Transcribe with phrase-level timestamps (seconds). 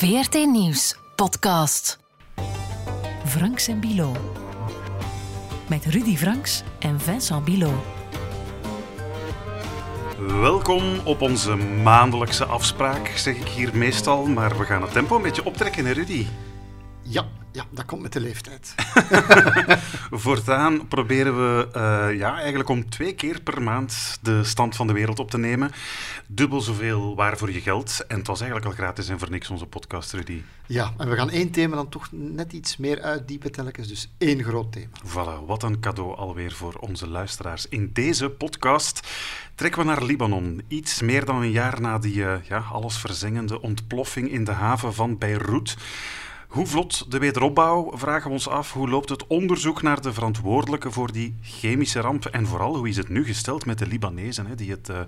[0.00, 1.98] VRT Nieuws podcast.
[3.24, 4.16] Franks en Bilo.
[5.68, 7.72] Met Rudy Franks en Vincent Bilo.
[10.40, 14.26] Welkom op onze maandelijkse afspraak, zeg ik hier meestal.
[14.26, 16.26] Maar we gaan het tempo een beetje optrekken, hè Rudy?
[17.02, 17.24] Ja, ja,
[17.70, 18.74] dat komt met de leeftijd.
[20.10, 24.92] Voortaan proberen we uh, ja, eigenlijk om twee keer per maand de stand van de
[24.92, 25.70] wereld op te nemen.
[26.26, 28.04] Dubbel zoveel waar voor je geld.
[28.08, 30.42] En het was eigenlijk al gratis en voor niks onze podcast, Rudy.
[30.66, 33.88] Ja, en we gaan één thema dan toch net iets meer uitdiepen telkens.
[33.88, 34.96] Dus één groot thema.
[35.06, 37.68] Voilà, wat een cadeau alweer voor onze luisteraars.
[37.68, 39.08] In deze podcast
[39.54, 40.62] trekken we naar Libanon.
[40.68, 45.18] Iets meer dan een jaar na die uh, ja, allesverzengende ontploffing in de haven van
[45.18, 45.76] Beirut.
[46.50, 48.72] Hoe vlot de wederopbouw, vragen we ons af.
[48.72, 52.24] Hoe loopt het onderzoek naar de verantwoordelijke voor die chemische ramp?
[52.24, 55.00] En vooral, hoe is het nu gesteld met de Libanezen, hè, die het uh,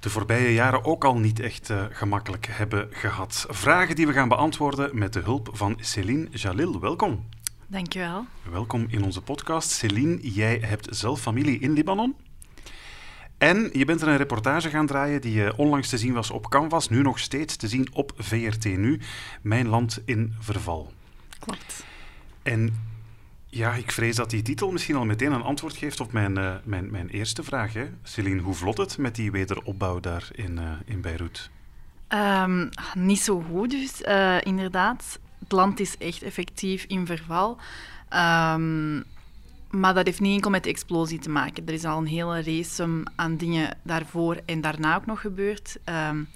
[0.00, 3.46] de voorbije jaren ook al niet echt uh, gemakkelijk hebben gehad?
[3.48, 6.80] Vragen die we gaan beantwoorden met de hulp van Céline Jalil.
[6.80, 7.24] Welkom.
[7.66, 8.24] Dankjewel.
[8.50, 9.70] Welkom in onze podcast.
[9.70, 12.14] Céline, jij hebt zelf familie in Libanon.
[13.38, 16.48] En je bent er een reportage gaan draaien die uh, onlangs te zien was op
[16.48, 19.00] Canvas, nu nog steeds te zien op VRT Nu,
[19.42, 20.92] Mijn Land in Verval.
[21.38, 21.84] Klopt.
[22.42, 22.76] En
[23.46, 26.54] ja, ik vrees dat die titel misschien al meteen een antwoord geeft op mijn, uh,
[26.64, 27.72] mijn, mijn eerste vraag.
[27.72, 27.88] Hè.
[28.02, 31.50] Celine, hoe vlot het met die wederopbouw daar in, uh, in Beirut?
[32.08, 34.00] Um, niet zo goed dus,
[34.42, 35.18] inderdaad.
[35.38, 37.58] Het land is echt effectief in verval.
[38.14, 39.04] Um,
[39.70, 41.66] maar dat heeft niet enkel met de explosie te maken.
[41.66, 45.78] Er is al een hele race aan dingen daarvoor en daarna ook nog gebeurd.
[45.84, 46.28] Um,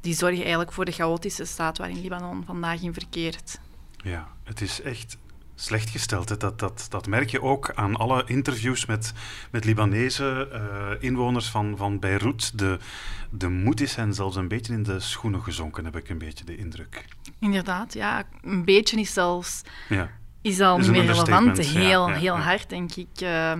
[0.00, 3.58] die zorgen eigenlijk voor de chaotische staat waarin Libanon vandaag in verkeert.
[3.96, 5.16] Ja, het is echt
[5.54, 6.40] slecht gesteld.
[6.40, 9.12] Dat, dat, dat merk je ook aan alle interviews met,
[9.50, 12.58] met Libanese uh, inwoners van, van Beirut.
[12.58, 12.78] De,
[13.30, 16.44] de moed is hen zelfs een beetje in de schoenen gezonken, heb ik een beetje
[16.44, 17.04] de indruk.
[17.38, 18.24] Inderdaad, ja.
[18.42, 19.62] Een beetje is zelfs...
[19.88, 20.10] Ja
[20.44, 21.58] is al niet meer relevant.
[21.58, 23.20] Heel, ja, ja, heel hard, denk ik.
[23.22, 23.52] Uh,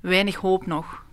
[0.00, 1.04] weinig hoop nog.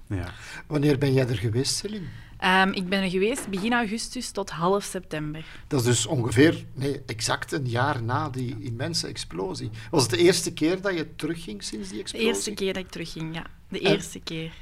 [0.67, 2.05] Wanneer ben jij er geweest, Celine?
[2.43, 5.45] Um, ik ben er geweest begin augustus tot half september.
[5.67, 9.69] Dat is dus ongeveer, nee, exact een jaar na die immense explosie.
[9.91, 12.27] Was het de eerste keer dat je terugging sinds die explosie?
[12.27, 13.45] De eerste keer dat ik terugging, ja.
[13.69, 14.53] De eerste keer.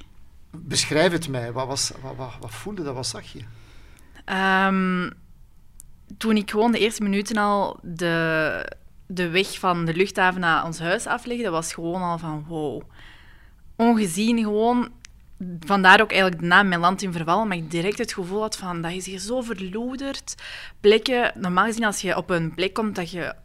[0.52, 1.52] Beschrijf het mij.
[1.52, 2.96] Wat, was, wat, wat, wat voelde dat?
[2.96, 3.42] Wat zag je?
[4.68, 5.14] Um,
[6.18, 8.78] toen ik gewoon de eerste minuten al de
[9.13, 12.81] de weg van de luchthaven naar ons huis afleggen, dat was gewoon al van wow.
[13.75, 14.91] Ongezien gewoon.
[15.59, 18.57] Vandaar ook eigenlijk de naam Mijn Land in Verval, maar ik direct het gevoel had
[18.57, 20.35] van dat is hier zo verloederd.
[20.79, 23.35] Plekken, normaal gezien als je op een plek komt dat je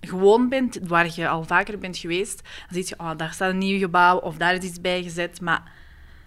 [0.00, 3.58] gewoon bent, waar je al vaker bent geweest, dan zie je, oh, daar staat een
[3.58, 5.40] nieuw gebouw of daar is iets bijgezet.
[5.40, 5.72] Maar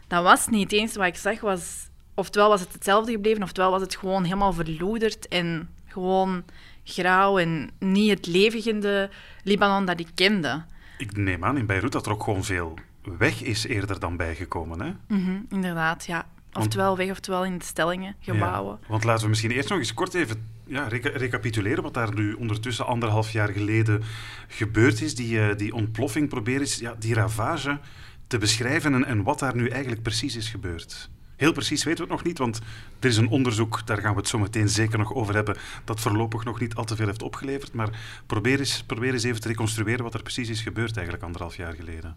[0.07, 0.71] dat was niet.
[0.71, 4.53] Enige wat ik zag was, oftewel was het hetzelfde gebleven, oftewel was het gewoon helemaal
[4.53, 6.43] verloederd en gewoon
[6.89, 9.09] grauw en niet het levende
[9.43, 10.63] Libanon dat ik kende.
[10.97, 12.73] Ik neem aan in Beirut dat er ook gewoon veel
[13.17, 14.91] weg is eerder dan bijgekomen, hè?
[15.07, 16.27] Mm -hmm, inderdaad, ja.
[16.53, 18.77] Oftewel weg, oftewel in de stellingen, gebouwen.
[18.81, 22.13] Ja, want laten we misschien eerst nog eens kort even ja, reca recapituleren wat daar
[22.13, 24.03] nu ondertussen anderhalf jaar geleden
[24.47, 25.15] gebeurd is.
[25.15, 27.79] Die, uh, die ontploffing, probeer eens ja, die ravage
[28.27, 31.09] te beschrijven en, en wat daar nu eigenlijk precies is gebeurd.
[31.39, 32.59] Heel precies weten we het nog niet, want
[32.99, 35.99] er is een onderzoek, daar gaan we het zo meteen zeker nog over hebben, dat
[35.99, 37.73] voorlopig nog niet al te veel heeft opgeleverd.
[37.73, 37.89] Maar
[38.25, 41.73] probeer eens, probeer eens even te reconstrueren wat er precies is gebeurd eigenlijk anderhalf jaar
[41.73, 42.15] geleden.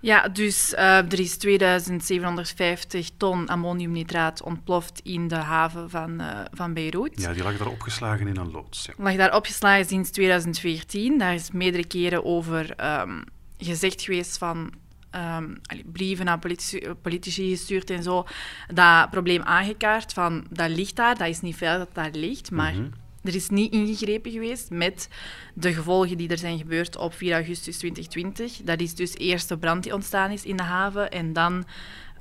[0.00, 6.74] Ja, dus uh, er is 2750 ton ammoniumnitraat ontploft in de haven van, uh, van
[6.74, 7.20] Beirut.
[7.20, 8.84] Ja, die lag daar opgeslagen in een loods.
[8.84, 8.92] Ja.
[8.96, 11.18] Lag daar opgeslagen sinds 2014.
[11.18, 13.24] Daar is meerdere keren over um,
[13.58, 14.72] gezegd geweest van
[15.14, 15.60] um,
[15.92, 18.26] brieven aan politici, politici, gestuurd en zo,
[18.74, 22.72] dat probleem aangekaart van dat ligt daar, dat is niet veilig dat daar ligt, maar
[22.72, 22.92] mm -hmm.
[23.22, 25.08] er is niet ingegrepen geweest met
[25.54, 28.60] de gevolgen die er zijn gebeurd op 4 augustus 2020.
[28.64, 31.64] Dat is dus eerst de brand die ontstaan is in de haven en dan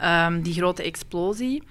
[0.03, 1.63] um, die grote explosie.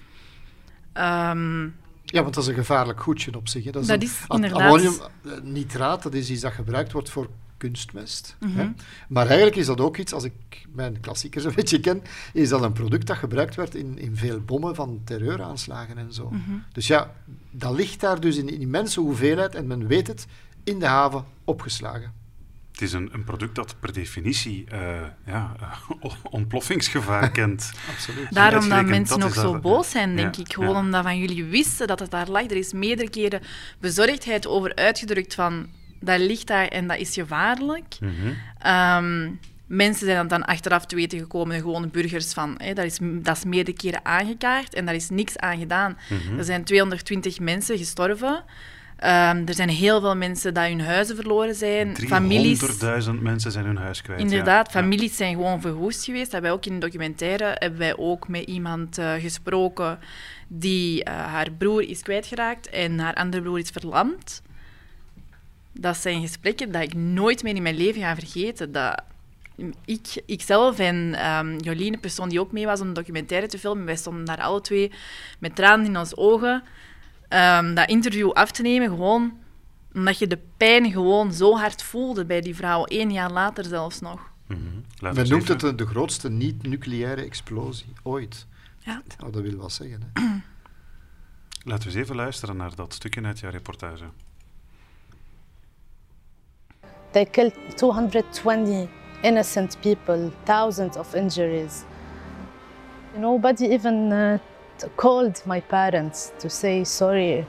[0.93, 1.75] Um,
[2.11, 3.63] ja, want dat is een gevaarlijk goedje op zich.
[3.63, 3.71] Hè.
[3.71, 4.61] Dat is, dat is inderdaad...
[4.61, 7.29] Ammoniumnitraat, dat is iets dat gebruikt wordt voor
[7.61, 8.35] kunstmest.
[8.39, 8.75] Mm -hmm.
[9.07, 10.33] Maar eigenlijk is dat ook iets, als ik
[10.73, 12.01] mijn klassiekers een beetje ken,
[12.33, 16.29] is dat een product dat gebruikt werd in, in veel bommen van terreuraanslagen en zo.
[16.29, 16.63] Mm -hmm.
[16.71, 17.13] Dus ja,
[17.51, 20.27] dat ligt daar dus in een immense hoeveelheid, en men weet het,
[20.63, 22.13] in de haven opgeslagen.
[22.71, 24.79] Het is een, een product dat per definitie uh,
[25.25, 25.55] ja,
[26.03, 27.71] uh, ontploffingsgevaar kent.
[27.89, 28.33] Absoluut.
[28.33, 30.53] Daarom dat mensen nog zo boos zijn, denk ja, ik.
[30.53, 30.79] Gewoon ja.
[30.79, 32.43] omdat van jullie wisten dat het daar lag.
[32.43, 33.41] Er is meerdere keren
[33.79, 35.67] bezorgdheid over uitgedrukt van
[36.01, 37.95] dat ligt daar en dat is gevaarlijk.
[37.99, 39.05] Mm -hmm.
[39.05, 43.37] um, mensen zijn dan achteraf te weten gekomen, gewone burgers, van hè, dat, is, dat
[43.37, 45.97] is meerdere keren aangekaart en daar is niks aan gedaan.
[46.09, 46.37] Mm -hmm.
[46.37, 48.43] Er zijn 220 mensen gestorven.
[49.01, 51.95] Ehm, er zijn heel veel mensen die hun huizen verloren zijn.
[51.97, 54.19] Families, 300.000 mensen zijn hun huis kwijt.
[54.19, 54.79] inderdaad, ja.
[54.79, 56.31] families zijn gewoon verwoest geweest.
[56.31, 59.99] Dat hebben wij ook in de documentaire hebben wij ook met iemand eh, gesproken
[60.47, 64.41] die eh, haar broer is kwijtgeraakt en haar andere broer is verlamd.
[65.73, 68.71] Dat zijn gesprekken dat ik nooit meer in mijn leven ga vergeten.
[68.71, 69.03] Dat
[69.85, 73.59] ik, ikzelf en ehm Jolien, de persoon die ook mee was om de documentaire te
[73.59, 74.91] filmen, wij stonden daar alle twee
[75.39, 76.63] met tranen in ons ogen
[77.27, 79.39] ehm, dat interview af te nemen, gewoon
[79.93, 83.99] omdat je de pijn gewoon zo hard voelde bij die vrouw, één jaar later zelfs
[83.99, 84.31] nog.
[84.47, 84.59] Mhm.
[84.99, 88.45] Laten Men we noemt het de, de grootste niet-nucleaire explosie ooit.
[88.77, 89.01] Ja.
[89.17, 90.01] Nou, dat wil wel zeggen.
[90.13, 90.21] Hè.
[91.63, 94.05] Laten we eens even luisteren naar dat stukje uit jouw reportage.
[97.13, 98.89] They killed 220
[99.23, 101.83] innocent people, thousands of injuries.
[103.17, 104.37] Nobody even uh,
[104.95, 107.45] called my parents to say sorry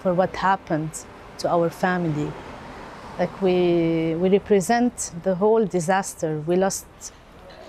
[0.00, 0.90] for what happened
[1.38, 2.32] to our family.
[3.20, 6.40] Like we, we represent the whole disaster.
[6.40, 6.86] We lost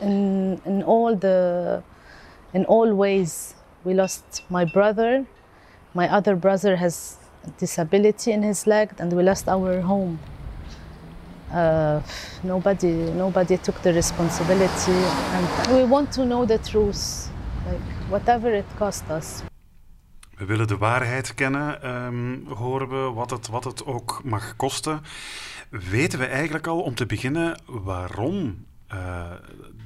[0.01, 1.83] in, in all the,
[2.55, 3.53] in all ways.
[3.83, 5.27] We lost my brother.
[5.93, 7.17] My other brother has
[7.59, 10.19] disability in his leg, and we lost our home
[11.53, 11.97] uh,
[12.41, 14.99] nobody nobody took the responsibility
[15.33, 17.29] and we want to know the truth
[17.65, 19.43] like whatever it cost us
[20.37, 25.01] We willen de waarheid kennen, ehm, horen we, wat het, wat het ook mag kosten.
[25.69, 29.31] Weten we eigenlijk al, om te beginnen, waarom eh,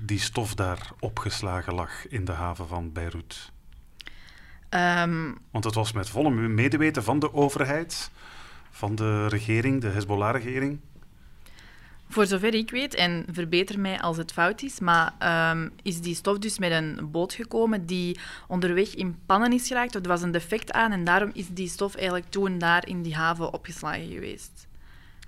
[0.06, 3.52] die stof daar opgeslagen lag in de haven van Beirut?
[4.69, 8.12] Ehm, Want het was met volle medeweten van de overheid,
[8.72, 10.80] van de regering, de Hezbollah-regering.
[12.12, 16.16] Voor zover ik weet, en verbeter mij als het fout is, maar ehm, is die
[16.16, 20.31] stof dus met een boot gekomen die onderweg in pannen is geraakt, er was een
[20.31, 24.68] defect aan en daarom is die stof eigenlijk toen daar in die haven opgeslagen geweest.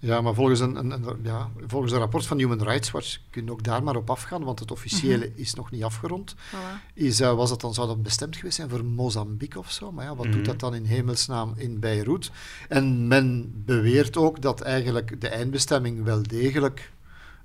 [0.05, 3.45] Ja, maar volgens een, een, een- ja, volgens een rapport van Human Rights Watch kun
[3.45, 6.35] je ook daar maar op afgaan, want het officiële is nog niet afgerond.
[6.35, 6.93] Voilà.
[6.93, 9.91] Is, eh, was dat dan, zou dat bestemd geweest zijn voor Mozambique of zo?
[9.91, 10.35] Maar ja, wat Mhm.
[10.35, 12.31] doet dat dan in hemelsnaam in Beirut?
[12.69, 16.91] En men beweert ook dat eigenlijk de eindbestemming wel degelijk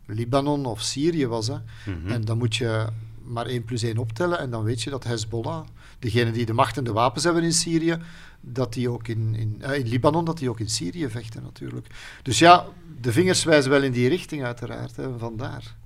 [0.06, 1.46] Libanon of Syrië was.
[1.46, 1.56] Hè?
[1.86, 2.08] Mhm.
[2.12, 2.86] En dan moet je
[3.24, 5.60] maar 1 plus 1 optellen en dan weet je dat Hezbollah,
[5.98, 7.96] degene die de macht en de wapens hebben in Syrië,
[8.52, 11.86] dat die ook in, in, eh, in Libanon, dat die ook in Syrië vechten natuurlijk.
[12.22, 12.66] Dus ja,
[13.00, 15.76] de vingers wijzen wel in die richting uiteraard, hè, vandaar.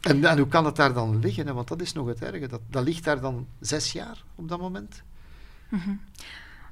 [0.00, 1.46] En, en hoe kan het daar dan liggen?
[1.46, 1.52] Hè?
[1.52, 2.46] Want dat is nog het erge.
[2.46, 5.02] Dat, dat ligt daar dan zes jaar op dat moment.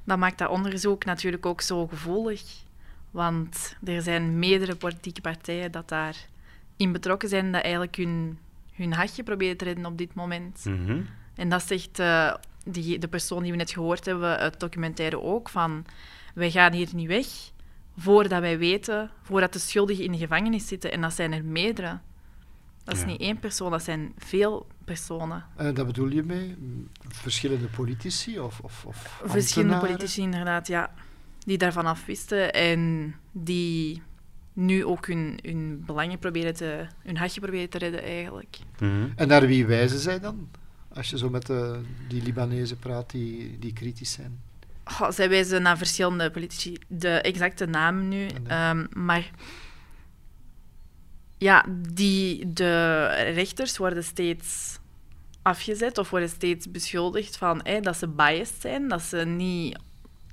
[0.03, 2.43] Dat maakt dat onderzoek natuurlijk ook zo gevoelig.
[3.11, 8.39] Want er zijn meerdere politieke partijen dat daarin betrokken zijn, dat eigenlijk hun,
[8.73, 10.65] hun hartje proberen te redden op dit moment.
[10.65, 11.01] Mhm.
[11.35, 12.33] En dat zegt eh,
[12.65, 15.85] die, de persoon die we net gehoord hebben het documentaire ook, van
[16.33, 17.27] wij gaan hier niet weg
[17.97, 20.91] voordat wij weten, voordat de schuldigen in de gevangenis zitten.
[20.91, 21.99] En dat zijn er meerdere.
[22.83, 23.07] Dat is Ja.
[23.07, 25.45] niet één persoon, dat zijn veel personen.
[25.55, 26.55] En dat bedoel je mee?
[27.07, 30.93] Verschillende politici of, of, of Verschillende politici inderdaad, ja.
[31.45, 34.01] Die daarvan afwisten en die
[34.53, 36.87] nu ook hun, hun belangen proberen te...
[37.03, 38.57] hun hartje proberen te redden, eigenlijk.
[39.15, 40.49] En naar wie wijzen zij dan?
[40.95, 44.41] Als je zo met de, die Libanezen praat die, die kritisch zijn.
[45.09, 46.77] Zij wijzen naar verschillende politici.
[46.87, 48.25] De exacte naam nu.
[48.25, 48.47] nee.
[48.47, 49.31] ehm, maar
[51.37, 54.79] ja, die, de rechters worden steeds
[55.41, 59.79] afgezet of worden steeds beschuldigd van dat ze biased zijn, dat ze niet,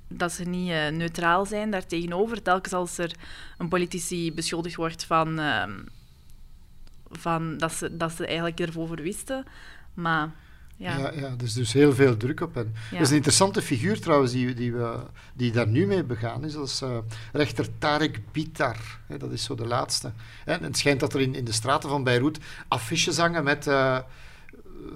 [0.09, 2.43] dat ze niet eh, neutraal zijn daartegenover.
[2.43, 3.13] Telkens als er
[3.59, 5.81] een politici beschuldigd wordt van, ehm,
[7.11, 9.45] van dat, ze, dat ze eigenlijk ervoor wisten.
[9.95, 10.31] Maar
[10.83, 12.75] ja, Ja, ja, dus, dus heel veel druk op hen.
[12.75, 12.91] Ja.
[12.91, 14.97] Dat is een interessante figuur trouwens die, die, we,
[15.35, 16.53] die daar nu mee begaan is.
[16.53, 16.99] Dat is eh,
[17.33, 18.77] rechter Tarek Bitar.
[19.07, 20.12] Hè, dat is zo de laatste.
[20.45, 23.67] En het schijnt dat er in, in de straten van Beirut affiches hangen met...
[23.67, 23.99] eh,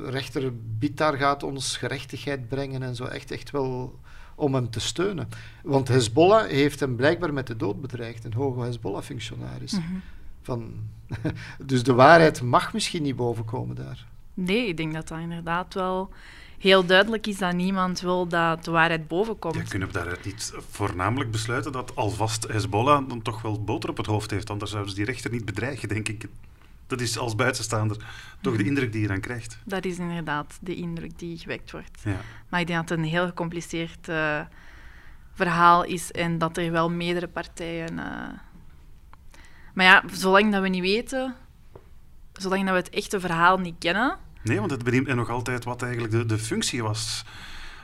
[0.05, 3.05] rechter Bitar gaat ons gerechtigheid brengen en zo.
[3.05, 3.99] Echt, echt wel
[4.35, 5.29] om hem te steunen.
[5.63, 8.25] Want Hezbollah heeft hem blijkbaar met de dood bedreigd.
[8.25, 9.73] Een hoge Hezbollah-functionaris.
[9.73, 9.83] Mhm.
[10.43, 10.75] Van,
[11.67, 14.07] dus de waarheid mag misschien niet bovenkomen daar.
[14.37, 16.11] Nee, ik denk dat dat inderdaad wel
[16.59, 19.55] heel duidelijk is dat niemand wil dat de waarheid bovenkomt.
[19.55, 23.97] Ja, kunnen we daaruit niet voornamelijk besluiten dat alvast Hezbollah dan toch wel boter op
[23.97, 24.51] het hoofd heeft?
[24.51, 26.27] Anders zouden ze die rechter niet bedreigen, denk ik.
[26.87, 27.97] Dat is als buitenstaander
[28.41, 29.59] toch de indruk die je dan krijgt.
[29.65, 32.01] Dat is inderdaad de indruk die gewekt wordt.
[32.05, 32.21] Ja.
[32.49, 34.41] Maar ik denk dat het een heel gecompliceerd eh,
[35.33, 37.99] verhaal is en dat er wel meerdere partijen.
[37.99, 38.29] eh,
[39.75, 41.35] Maar ja, zolang dat we niet weten,
[42.33, 44.17] zolang dat we het echte verhaal niet kennen,
[44.47, 47.25] Nee, want het benieuwt nog altijd wat eigenlijk de, de functie was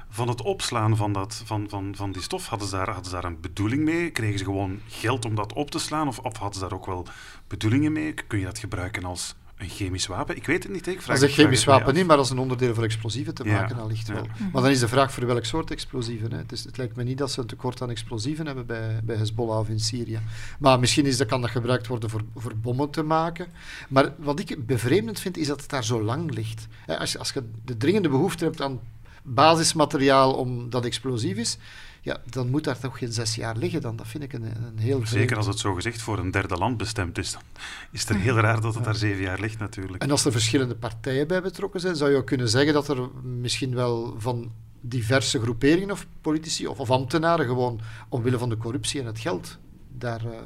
[0.08, 2.46] van het opslaan van, dat, van, van, van die stof?
[2.46, 4.10] Hadden ze, daar, hadden ze daar een bedoeling mee?
[4.10, 6.08] Kregen ze gewoon geld om dat op te slaan?
[6.08, 7.06] Of, of hadden ze daar ook wel
[7.46, 8.12] bedoelingen mee?
[8.12, 10.36] Kun je dat gebruiken als een chemisch wapen?
[10.36, 10.86] Ik weet het niet.
[10.86, 13.34] Ik vraag, Als een ik vraag chemisch wapen niet, maar als een onderdeel voor explosieven
[13.34, 13.52] te Ja.
[13.60, 14.14] maken, allicht Ja.
[14.14, 14.26] wel.
[14.52, 16.32] Maar dan is de vraag voor welk soort explosieven.
[16.32, 16.38] Hè.
[16.38, 19.16] Het, is, het lijkt me niet dat ze een tekort aan explosieven hebben bij, bij
[19.16, 20.20] Hezbollah of in Syrië.
[20.58, 23.46] Maar misschien is dat, kan dat gebruikt worden voor, voor bommen te maken.
[23.88, 26.66] Maar wat ik bevreemdend vind, is dat het daar zo lang ligt.
[26.86, 28.80] Hè, Als, je- als je de dringende behoefte hebt aan
[29.22, 31.58] basismateriaal om dat explosief is,
[32.04, 33.80] ja, dan moet daar toch geen zes jaar liggen.
[33.80, 33.96] Dan.
[33.96, 35.36] Dat vind ik een, een heel Zeker vreemd.
[35.36, 37.42] als het zo gezegd voor een derde land bestemd is, dan
[37.90, 40.02] is het heel raar dat het daar zeven jaar ligt natuurlijk.
[40.02, 43.08] En als er verschillende partijen bij betrokken zijn, zou je ook kunnen zeggen dat er
[43.22, 49.00] misschien wel van diverse groeperingen of politici of, of ambtenaren gewoon omwille van de corruptie
[49.00, 50.38] en het geld daar, eh,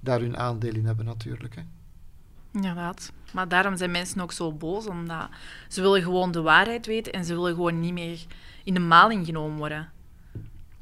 [0.00, 1.54] daar hun aandeel in hebben natuurlijk.
[1.54, 1.62] Hè.
[2.52, 3.12] Inderdaad.
[3.32, 5.28] Maar daarom zijn mensen ook zo boos, omdat
[5.68, 8.26] ze willen gewoon de waarheid weten en ze willen gewoon niet meer
[8.64, 9.88] in de maling genomen worden.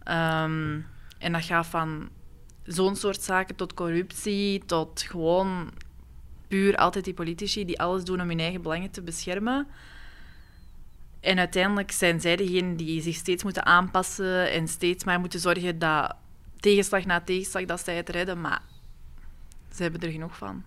[0.09, 0.81] Ehm,
[1.19, 2.09] en dat gaat van
[2.65, 5.71] zo'n soort zaken tot corruptie, tot gewoon
[6.49, 9.67] puur altijd die politici die alles doen om hun eigen belangen te beschermen.
[11.21, 15.79] En uiteindelijk zijn zij degenen die zich steeds moeten aanpassen en steeds maar moeten zorgen
[15.79, 16.15] dat
[16.61, 18.63] tegenslag na tegenslag dat zij het redden, maar
[19.75, 20.65] ze hebben er genoeg van.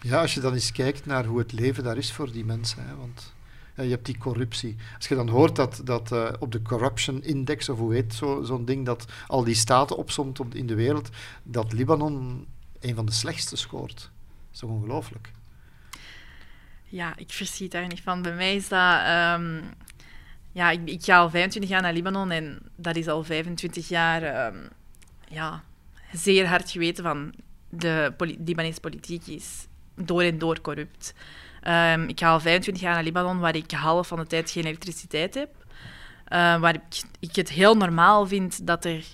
[0.00, 2.86] Ja, als je dan eens kijkt naar hoe het leven daar is voor die mensen.
[2.86, 3.32] Hè, want
[3.76, 4.76] je hebt die corruptie.
[4.96, 8.42] Als je dan hoort dat, dat eh, op de Corruption Index, of hoe heet zo-
[8.42, 11.08] zo'n ding, dat al die staten opsomt op, in de wereld,
[11.42, 12.46] dat Libanon
[12.80, 13.96] een van de slechtste scoort.
[13.96, 14.10] Dat
[14.52, 15.30] is toch ongelooflijk?
[16.84, 18.22] Ja, ik verschiet daar niet van.
[18.22, 19.00] Bij mij is dat...
[19.00, 19.60] ehm,
[20.52, 24.22] ja, ik, ik ga al 25 jaar naar Libanon en dat is al 25 jaar
[24.22, 24.56] ehm,
[25.28, 25.62] ja,
[26.12, 27.34] zeer hard geweten van
[27.68, 31.14] de poli Libanese politiek is door en door corrupt.
[31.62, 34.64] Ehm, ik ga al 25 jaar naar Libanon, waar ik half van de tijd geen
[34.64, 35.50] elektriciteit heb.
[36.24, 39.04] Eh, waar ik, ik het heel normaal vind dat er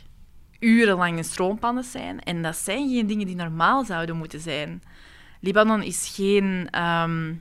[0.58, 2.20] urenlange stroompannen zijn.
[2.20, 4.82] En dat zijn geen dingen die normaal zouden moeten zijn.
[5.40, 7.34] Libanon is geen, ehm,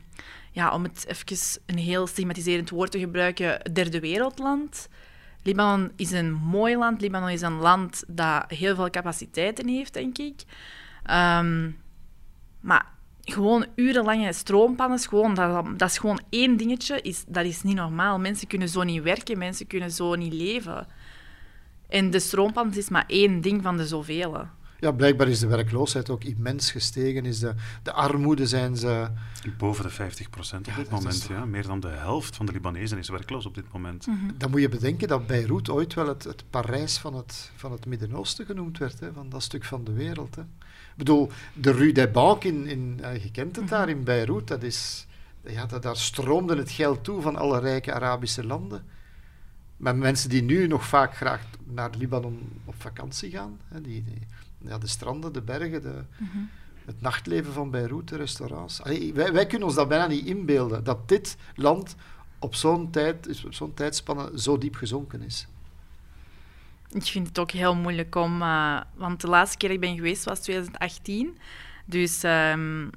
[0.52, 4.88] ja, om het even een heel stigmatiserend woord te gebruiken, derde wereldland.
[5.44, 7.02] Libanon is een mooi land.
[7.02, 10.44] Libanon is een land dat heel veel capaciteiten heeft, denk ik.
[11.04, 11.72] Ehm,
[12.60, 12.86] maar
[13.32, 17.02] gewoon urenlange stroompannes, gewoon, dat, dat is gewoon één dingetje.
[17.02, 18.20] Is, dat is niet normaal.
[18.20, 20.88] Mensen kunnen zo niet werken, mensen kunnen zo niet leven.
[21.90, 24.48] En de stroompannes is maar één ding van de zoveel.
[24.80, 27.26] Ja, blijkbaar is de werkloosheid ook immens gestegen.
[27.26, 27.54] Is de,
[27.84, 29.08] de armoede zijn ze...
[29.58, 31.26] Boven de 50 procent op Ja, dit is moment.
[31.30, 31.46] Ja.
[31.46, 34.08] Meer dan de helft van de Libanezen is werkloos op dit moment.
[34.38, 37.86] Dan moet je bedenken dat Beirut ooit wel het, het Parijs van het, van het
[37.86, 40.36] Midden-Oosten genoemd werd, hè, van dat stuk van de wereld.
[40.36, 40.42] Hè.
[40.98, 44.48] Ik bedoel, de Rue des Banques, in, in, eh, je kent het daar in Beirut,
[44.48, 45.08] dat is,
[45.46, 48.84] ja, dat, daar stroomde het geld toe van alle rijke Arabische landen.
[49.78, 54.28] Maar mensen die nu nog vaak graag naar Libanon op vakantie gaan, hè, die, die-
[54.70, 56.02] ja, de stranden, de bergen, de,
[56.86, 58.82] het nachtleven van Beirut, de restaurants.
[58.82, 61.96] Allee, wij, wij kunnen ons dat bijna niet inbeelden, dat dit land
[62.40, 65.48] op zo'n tijd, op zo'n tijdspanne zo diep gezonken is.
[66.92, 68.42] Ik vind het ook heel moeilijk om...
[68.42, 71.38] eh, want de laatste keer dat ik ben geweest was 2018.
[71.86, 72.88] Dus ehm,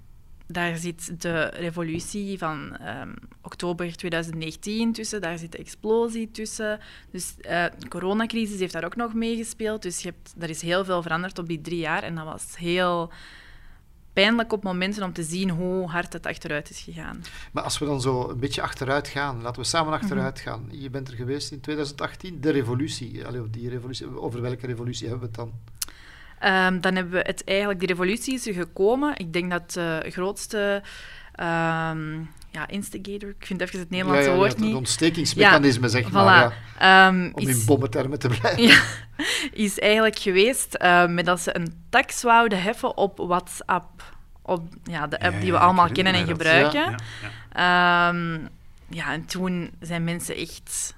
[0.46, 5.20] daar zit de revolutie van ehm, oktober 2019 tussen.
[5.20, 6.80] Daar zit de explosie tussen.
[7.10, 9.82] Dus eh, de coronacrisis heeft daar ook nog meegespeeld.
[9.82, 12.02] Dus je hebt, er is heel veel veranderd op die drie jaar.
[12.02, 13.12] En dat was heel
[14.12, 17.22] pijnlijk op momenten om te zien hoe hard het achteruit is gegaan.
[17.52, 20.68] Maar als we dan zo een beetje achteruit gaan, laten we samen achteruit gaan.
[20.70, 23.26] Je bent er geweest in 2018, de revolutie.
[23.26, 24.20] Allee, die revolutie.
[24.20, 25.52] Over welke revolutie hebben we het dan?
[26.38, 29.16] Ehm, dan hebben we het eigenlijk, die revolutie is er gekomen.
[29.16, 30.82] Ik denk dat de grootste
[31.34, 34.74] ehm, ja, instigator, ik vind even het Nederlandse Ja, ja, woord het niet.
[34.74, 36.12] ontstekingsmechanisme, zeg Voilà.
[36.12, 36.56] maar.
[36.78, 38.62] Ja, Ehm, om in is, bommentermen te blijven.
[38.62, 38.82] ja,
[39.52, 44.02] is eigenlijk geweest eh, met dat ze een tax wouden heffen op WhatsApp.
[44.42, 46.80] Op ja, de app Ja, die we ja, allemaal kennen en gebruiken.
[46.90, 46.96] Ja,
[47.52, 48.08] ja.
[48.08, 48.38] Ehm,
[48.88, 50.94] ja, en toen zijn mensen echt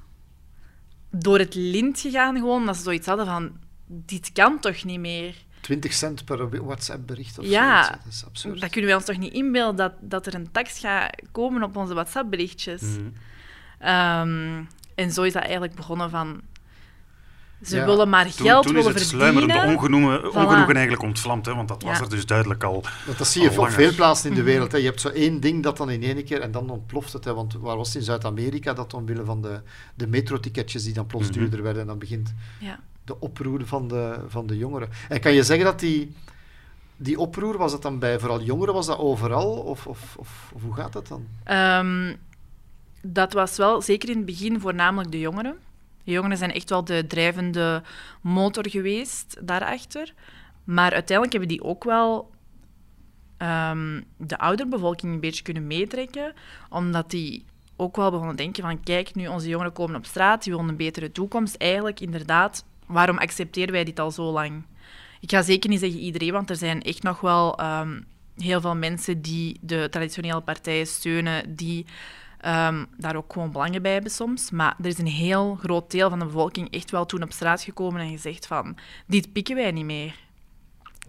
[1.10, 3.50] door het lint gegaan, gewoon, dat ze zoiets hadden van,
[3.86, 5.34] dit kan toch niet meer?
[5.62, 8.04] 20 cent per WhatsApp-bericht of Ja, zoiets.
[8.04, 8.60] Dat is absurd.
[8.60, 11.76] Dat kunnen wij ons toch niet inbeelden, dat, dat er een tax gaat komen op
[11.76, 12.82] onze WhatsApp-berichtjes.
[12.82, 13.00] Mhm.
[13.78, 14.62] Ehm,
[14.94, 16.40] en zo is dat eigenlijk begonnen van...
[17.64, 17.84] Ze Ja.
[17.84, 19.34] willen maar Toen, geld toen is willen het verdienen.
[19.34, 20.36] sluimerende ongenoegen, Voilà.
[20.36, 22.04] ongenoegen eigenlijk ontvlamd, hè, want dat was Ja.
[22.04, 22.84] er dus duidelijk al.
[23.06, 24.50] Want dat zie je op veel plaatsen in de Mhm.
[24.50, 24.72] wereld.
[24.72, 24.78] Hè.
[24.78, 27.24] Je hebt zo één ding dat dan in één keer en dan ontploft het.
[27.24, 27.34] Hè.
[27.34, 29.60] Want waar was het in Zuid-Amerika dat omwille van de,
[29.94, 31.38] de metroticketjes die dan plots Mhm.
[31.38, 32.78] duurder werden en dan begint Ja.
[33.04, 34.88] De oproer van de, van de jongeren.
[35.08, 36.16] En kan je zeggen dat die,
[36.96, 39.52] die oproer, was dat dan bij vooral jongeren, was dat overal?
[39.52, 41.26] Of, of, of, of hoe gaat dat dan?
[41.44, 42.14] Ehm,
[43.02, 45.56] dat was wel, zeker in het begin, voornamelijk de jongeren.
[46.04, 47.82] De jongeren zijn echt wel de drijvende
[48.20, 50.14] motor geweest daarachter.
[50.64, 52.30] Maar uiteindelijk hebben die ook wel
[53.36, 56.32] ehm, de ouderbevolking een beetje kunnen meetrekken,
[56.68, 57.44] omdat die
[57.76, 60.76] ook wel begonnen denken van kijk, nu onze jongeren komen op straat, die willen een
[60.76, 61.54] betere toekomst.
[61.54, 64.64] Eigenlijk, inderdaad, waarom accepteren wij dit al zo lang?
[65.20, 68.00] Ik ga zeker niet zeggen iedereen, want er zijn echt nog wel ehm,
[68.36, 71.86] heel veel mensen die de traditionele partijen steunen, die
[72.40, 74.50] ehm, daar ook gewoon belangen bij hebben soms.
[74.50, 77.62] Maar er is een heel groot deel van de bevolking echt wel toen op straat
[77.62, 80.14] gekomen en gezegd van, dit pikken wij niet meer.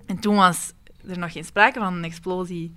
[0.06, 0.74] En toen was
[1.08, 2.74] er nog geen sprake van een explosie.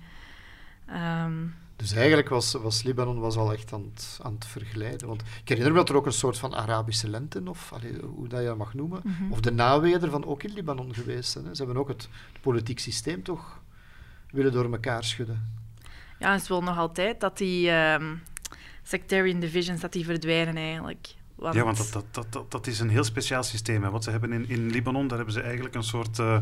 [0.85, 1.45] Ehm,
[1.77, 5.07] dus eigenlijk was, was Libanon was al echt aan het, aan het verglijden.
[5.07, 8.27] Want ik herinner me dat er ook een soort van Arabische lente, of allee, hoe
[8.27, 9.31] dat je dat mag noemen, Mhm.
[9.31, 11.45] of de naweder van ook in Libanon geweest zijn.
[11.45, 11.55] Hè.
[11.55, 12.09] Ze hebben ook het,
[12.41, 13.61] politiek systeem toch
[14.31, 15.49] willen door elkaar schudden.
[16.19, 18.15] ja, en ze willen nog altijd dat die ehm,
[18.83, 21.15] sectarian divisions dat die verdwijnen eigenlijk.
[21.37, 23.83] Want, Ja, want dat, dat, dat, dat, dat is een heel speciaal systeem.
[23.83, 23.89] Hè.
[23.89, 26.37] Wat ze hebben in, in Libanon, daar hebben ze eigenlijk een soort eh,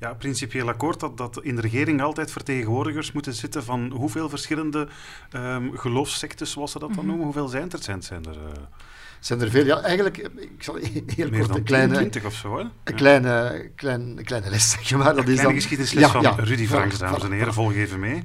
[0.00, 4.88] ja, principieel akkoord dat, dat in de regering altijd vertegenwoordigers moeten zitten van hoeveel verschillende
[5.30, 7.06] ehm geloofssectes, zoals ze dat dan Mhm.
[7.06, 7.82] noemen, hoeveel zijn er?
[7.82, 8.62] Zijn, zijn er eh,
[9.20, 9.64] Zijn er veel?
[9.64, 12.56] Ja, eigenlijk, eh, ik zal heel meer kort dan een kleine, 20 of zo.
[12.56, 12.60] Hè?
[12.62, 12.92] een Ja.
[12.92, 15.54] kleine, klein, een kleine les maar dat is Kleine dan...
[15.54, 16.30] geschiedenisles Ja, van ja.
[16.38, 17.54] Rudy Franks, dames en heren.
[17.54, 18.22] Volg even mee.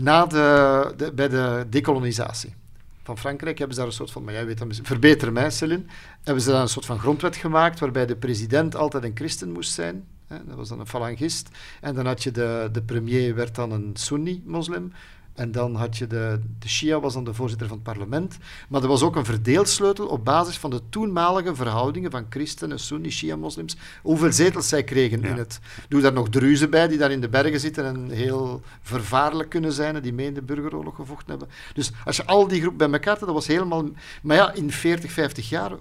[0.00, 2.54] Na de, de, bij de decolonisatie
[3.02, 5.84] van Frankrijk hebben ze daar een soort van, maar jij weet dat verbeter mij, Céline,
[6.22, 9.72] hebben ze daar een soort van grondwet gemaakt waarbij de president altijd een christen moest
[9.72, 10.04] zijn.
[10.26, 11.48] Hè, dat was dan een falangist.
[11.80, 14.92] En dan had je de, de premier, werd dan een Sunni-moslim.
[15.34, 18.36] En dan had je de, de Shia, was dan de voorzitter van het parlement.
[18.68, 23.10] Maar er was ook een verdeelsleutel op basis van de toenmalige verhoudingen van christenen, Sunni,
[23.10, 23.76] Shia-moslims.
[24.02, 25.28] Hoeveel zetels zij kregen Ja.
[25.28, 25.60] in het.
[25.88, 29.72] Doe daar nog druzen bij die daar in de bergen zitten en heel vervaarlijk kunnen
[29.72, 31.48] zijn, en die mee in de burgeroorlog gevochten hebben.
[31.74, 33.84] Dus als je al die groep bij elkaar hebt, dat was helemaal.
[34.22, 35.72] Maar ja, in 40, 50 jaar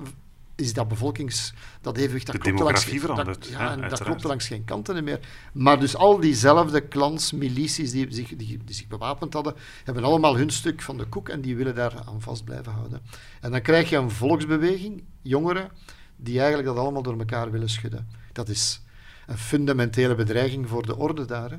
[0.61, 1.53] is dat bevolkings.
[1.81, 2.25] dat evenwicht.
[2.25, 5.19] Dat De klopte langs verandert, Dat, ja, en dat klopte langs geen kanten meer.
[5.53, 10.37] Maar dus al diezelfde clans, milities die zich, die, die zich bewapend hadden, hebben allemaal
[10.37, 13.01] hun stuk van de koek en die willen daar aan vast blijven houden.
[13.41, 15.71] En dan krijg je een volksbeweging, jongeren,
[16.15, 18.07] die eigenlijk dat allemaal door elkaar willen schudden.
[18.31, 18.81] Dat is
[19.27, 21.49] een fundamentele bedreiging voor de orde daar.
[21.49, 21.57] Hè.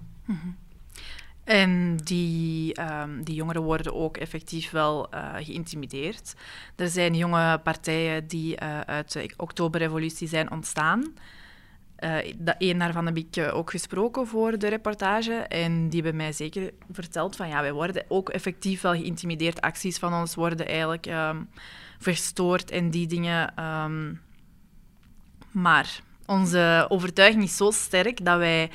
[1.45, 6.35] En die, ehm, die jongeren worden ook effectief wel eh, geïntimideerd.
[6.77, 11.15] Er zijn jonge partijen die eh, uit de Oktoberrevolutie zijn ontstaan.
[11.97, 15.33] Eh dat, één daarvan heb ik ook gesproken voor de reportage.
[15.35, 19.61] En die hebben mij zeker verteld van ja, wij worden ook effectief wel geïntimideerd.
[19.61, 21.43] Acties van ons worden eigenlijk ehm,
[21.99, 23.55] verstoord en die dingen.
[23.55, 24.15] ehm.
[25.51, 28.71] maar onze overtuiging is zo sterk dat wij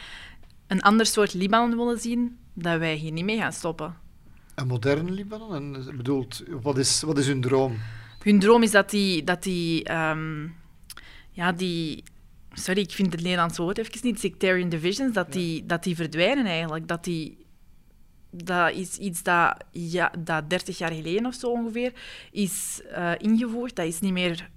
[0.68, 3.96] een ander soort Libanon willen zien, dat wij hier niet mee gaan stoppen.
[4.56, 5.56] Een moderne Libanon?
[5.56, 7.78] En, ik bedoelt, wat is, wat is hun droom?
[8.24, 9.24] Hun droom is dat die...
[9.24, 10.48] Dat die ehm,
[11.32, 12.04] ja, die...
[12.54, 14.20] Sorry, ik vind het Nederlandse woord even niet.
[14.20, 16.88] Sectarian divisions, dat die, dat die verdwijnen eigenlijk.
[16.88, 17.46] Dat die...
[18.32, 21.94] Dat is iets dat, ja, dat 30 jaar geleden of zo ongeveer
[22.32, 23.76] is eh, ingevoerd.
[23.76, 24.50] Dat is niet meer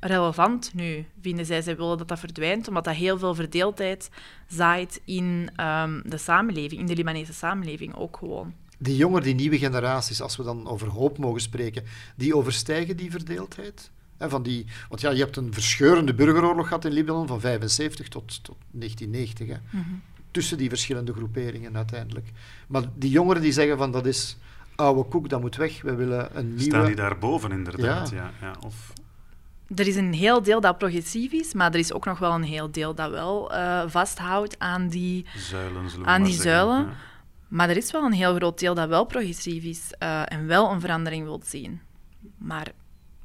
[0.00, 1.62] relevant nu, vinden zij.
[1.62, 4.10] Zij willen dat dat verdwijnt, omdat dat heel veel verdeeldheid
[4.48, 8.54] zaait in ehm, de samenleving, in de Libanese samenleving ook gewoon.
[8.78, 11.84] Die jongeren, die nieuwe generaties, als we dan over hoop mogen spreken,
[12.16, 13.90] die overstijgen die verdeeldheid?
[14.18, 18.44] Van die, want ja, je hebt een verscheurende burgeroorlog gehad in Libanon van 75 tot,
[18.44, 19.48] tot 1990.
[19.48, 19.80] Hè,
[20.30, 22.30] Tussen die verschillende groeperingen uiteindelijk.
[22.66, 24.36] Maar die jongeren die zeggen van dat is
[24.74, 26.62] oude koek, dat moet weg, we willen een nieuwe...
[26.62, 28.10] Staan die daarboven inderdaad?
[28.10, 28.30] Ja.
[28.40, 28.92] Ja, Of,
[29.74, 32.42] Er is een heel deel dat progressief is, maar er is ook nog wel een
[32.42, 35.26] heel deel dat wel eh, vasthoudt aan die...
[35.36, 36.50] zuilen, Aan maar die zeggen.
[36.50, 36.76] zuilen?
[36.86, 36.92] Ja.
[37.48, 40.70] Maar er is wel een heel groot deel dat wel progressief is eh, en wel
[40.70, 41.80] een verandering wil zien.
[42.36, 42.72] Maar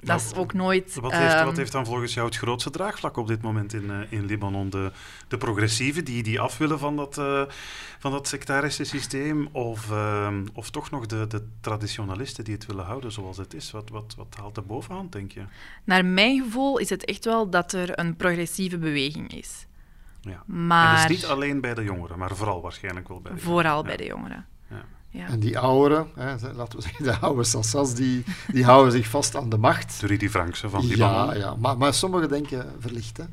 [0.03, 0.95] dat is ook nooit...
[1.01, 3.91] Wat heeft, ehm, wat heeft dan volgens jou het grootste draagvlak op dit moment in,
[3.91, 4.69] eh, in Libanon?
[4.69, 4.91] De,
[5.27, 7.43] de progressieven die, die af willen van dat, eh,
[7.99, 9.47] van dat sectarische systeem?
[9.51, 13.71] Of, ehm, of toch nog de, de traditionalisten die het willen houden zoals het is?
[13.71, 15.43] Wat, wat, wat haalt de bovenhand, denk je?
[15.83, 19.65] Naar mijn gevoel is het echt wel dat er een progressieve beweging is.
[20.21, 20.43] Ja.
[20.45, 23.39] Maar En dat is niet alleen bij de jongeren, maar vooral waarschijnlijk wel bij de
[23.39, 23.97] vooral jongeren.
[23.97, 24.45] bij de jongeren.
[25.13, 25.27] Ja.
[25.27, 29.35] En die ouderen, hè, laten we zeggen, de oude sassas, die, die houden zich vast
[29.35, 29.99] aan de macht.
[29.99, 31.27] De Rudy Frankse van Libanon.
[31.27, 31.55] Ja, ja.
[31.55, 33.17] Maar, maar sommigen denken verlicht.
[33.17, 33.25] hè.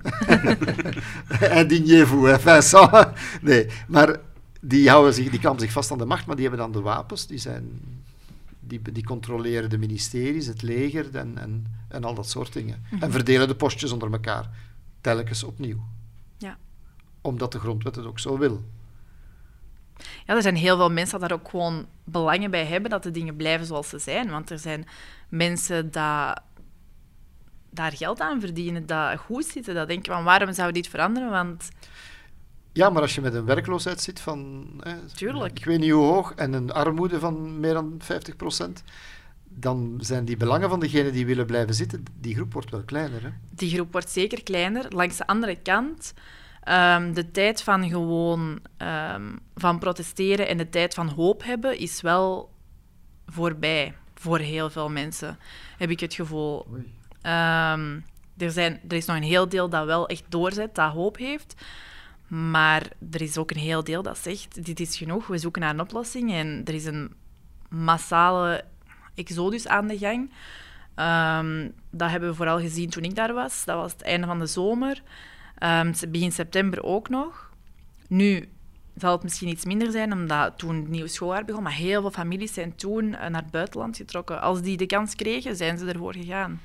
[1.60, 3.08] Indignez-vous, hè, Vincent.
[3.42, 4.20] Nee, maar
[4.60, 6.80] die, houden zich, die klampen zich vast aan de macht, maar die hebben dan de
[6.80, 7.26] wapens.
[7.26, 7.80] Die, zijn,
[8.60, 12.84] die, die controleren de ministeries, het leger en, en, en al dat soort dingen.
[13.00, 14.50] En verdelen de postjes onder elkaar.
[15.00, 15.84] Telkens opnieuw.
[16.38, 16.58] Ja.
[17.20, 18.64] Omdat de grondwet het ook zo wil.
[20.26, 23.10] Ja, er zijn heel veel mensen dat daar ook gewoon belangen bij hebben dat de
[23.10, 24.30] dingen blijven zoals ze zijn.
[24.30, 24.86] Want er zijn
[25.28, 26.40] mensen dat
[27.70, 29.74] daar geld aan verdienen, dat goed zitten.
[29.74, 31.30] Dat denken van waarom zou dit veranderen?
[31.30, 31.68] Want
[32.72, 34.66] Ja, maar als je met een werkloosheid zit van...
[34.80, 35.58] Hè, Tuurlijk.
[35.58, 38.82] Ik weet niet hoe hoog, en een armoede van meer dan 50%
[39.52, 43.22] dan zijn die belangen van degenen die willen blijven zitten, die groep wordt wel kleiner.
[43.22, 43.30] Hè?
[43.50, 44.86] die groep wordt zeker kleiner.
[44.88, 46.12] Langs de andere kant,
[46.60, 52.00] ehm, de tijd van gewoon ehm, van protesteren en de tijd van hoop hebben is
[52.00, 52.50] wel
[53.26, 55.38] voorbij voor heel veel mensen,
[55.78, 56.66] heb ik het gevoel.
[57.22, 58.00] Ehm,
[58.36, 61.54] er, zijn, er is nog een heel deel dat wel echt doorzet, dat hoop heeft.
[62.26, 65.70] Maar er is ook een heel deel dat zegt, dit is genoeg, we zoeken naar
[65.70, 66.32] een oplossing.
[66.32, 67.14] En er is een
[67.68, 68.64] massale
[69.14, 70.30] exodus aan de gang.
[71.90, 73.64] Dat hebben we vooral gezien toen ik daar was.
[73.64, 75.02] Dat was het einde van de zomer.
[75.60, 77.50] Ehm, begin september ook nog.
[78.08, 78.48] Nu
[78.96, 81.62] zal het misschien iets minder zijn, omdat toen het nieuwe schooljaar begon.
[81.62, 84.40] Maar heel veel families zijn toen eh, naar het buitenland getrokken.
[84.40, 86.60] Als die de kans kregen, zijn ze ervoor gegaan.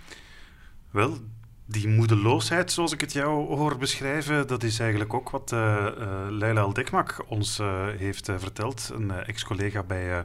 [0.92, 1.18] Wel,
[1.66, 6.26] die moedeloosheid, zoals ik het jou hoor beschrijven, dat is eigenlijk ook wat uh, uh,
[6.30, 7.58] Leila Aldekmak ons
[7.98, 8.92] heeft verteld.
[8.94, 10.24] Een ex-collega bij,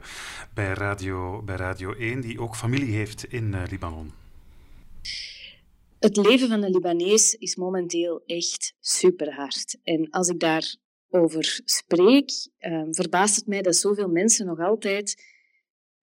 [0.53, 4.11] bij, Radio, bij Radio 1, die ook familie heeft in Libanon.
[6.01, 9.77] Het leven van een Libanees is momenteel echt super hard.
[9.83, 12.31] En als ik daarover spreek,
[12.91, 15.23] verbaast het mij dat zoveel mensen nog altijd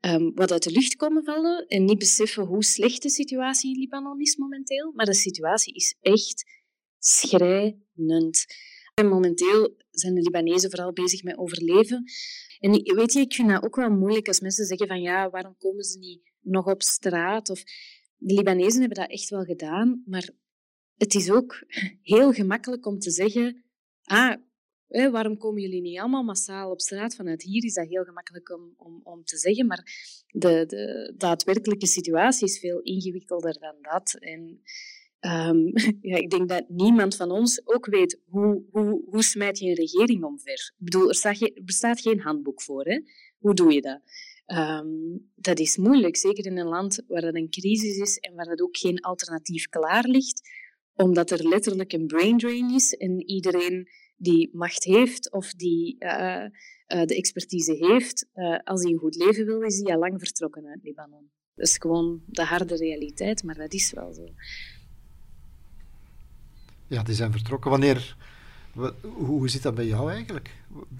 [0.01, 3.81] um, wat uit de lucht komen vallen en niet beseffen hoe slecht de situatie in
[3.81, 4.93] Libanon is momenteel.
[4.95, 6.45] Maar de situatie is echt
[6.99, 8.45] schrijnend.
[8.95, 12.05] En momenteel zijn de Libanezen vooral bezig met overleven.
[12.59, 15.57] En weet je, ik vind dat ook wel moeilijk als mensen zeggen van ja, waarom
[15.59, 17.51] komen ze niet nog op straat?
[17.51, 17.63] Of,
[18.19, 20.31] de Libanezen hebben dat echt wel gedaan, maar
[20.97, 21.65] het is ook
[22.03, 23.65] heel gemakkelijk om te zeggen
[24.03, 24.35] ah,
[24.89, 27.15] waarom komen jullie niet allemaal massaal op straat?
[27.15, 29.85] Vanuit hier is dat heel gemakkelijk om, om, om te zeggen, maar
[30.27, 34.17] de, de daadwerkelijke situatie is veel ingewikkelder dan dat.
[34.19, 34.63] En
[35.21, 35.73] um,
[36.11, 39.75] ja, ik denk dat niemand van ons ook weet hoe, hoe, hoe smijt je een
[39.75, 40.73] regering omver.
[40.79, 42.85] Ik bedoel, er, staat er bestaat geen handboek voor.
[42.85, 43.01] Hè?
[43.39, 44.01] Hoe doe je dat?
[44.53, 48.45] Um, dat is moeilijk, zeker in een land waar dat een crisis is en waar
[48.45, 50.51] dat ook geen alternatief klaar ligt,
[50.95, 56.11] omdat er letterlijk een brain drain is en iedereen die macht heeft of die uh,
[56.11, 56.49] uh,
[56.87, 60.67] de expertise heeft, uh, als hij een goed leven wil, is hij al lang vertrokken
[60.67, 61.31] uit Libanon.
[61.55, 64.29] Dat is gewoon de harde realiteit, maar dat is wel zo.
[66.87, 67.71] Ja, die zijn vertrokken.
[67.71, 68.17] Wanneer,
[69.03, 70.51] hoe zit dat bij jou eigenlijk?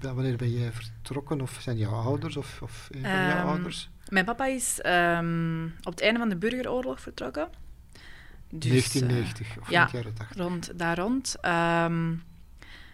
[0.01, 1.41] Wanneer ben jij vertrokken?
[1.41, 3.89] Of zijn jouw ouders of, of een van jouw um, ouders?
[4.09, 7.49] Mijn papa is um, op het einde van de burgeroorlog vertrokken.
[8.49, 10.37] Dus, 1990 of ja, jaren 80.
[10.37, 11.35] rond, daar rond.
[11.41, 12.23] Um,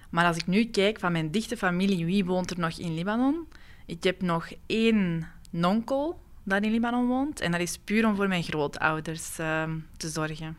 [0.09, 3.47] maar als ik nu kijk van mijn dichte familie, wie woont er nog in Libanon?
[3.85, 7.39] Ik heb nog één nonkel dat in Libanon woont.
[7.39, 9.35] En dat is puur om voor mijn grootouders
[9.97, 10.57] te zorgen.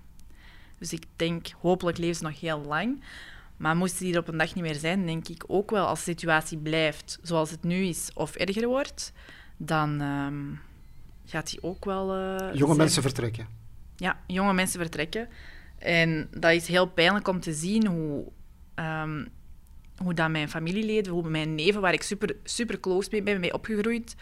[0.78, 3.00] Dus ik denk, hopelijk leven ze nog heel lang.
[3.56, 6.04] Maar moesten die er op een dag niet meer zijn, denk ik ook wel als
[6.04, 9.12] de situatie blijft zoals het nu is of erger wordt,
[9.56, 10.60] dan um,
[11.24, 12.16] gaat die ook wel.
[12.16, 12.76] Uh, jonge zijn.
[12.76, 13.46] mensen vertrekken.
[13.96, 15.28] Ja, jonge mensen vertrekken.
[15.78, 18.32] En dat is heel pijnlijk om te zien hoe
[18.80, 19.28] Um,
[19.96, 23.52] hoe dat mijn familieleden, hoe mijn neven, waar ik super, super close mee ben, mee
[23.52, 24.16] opgegroeid,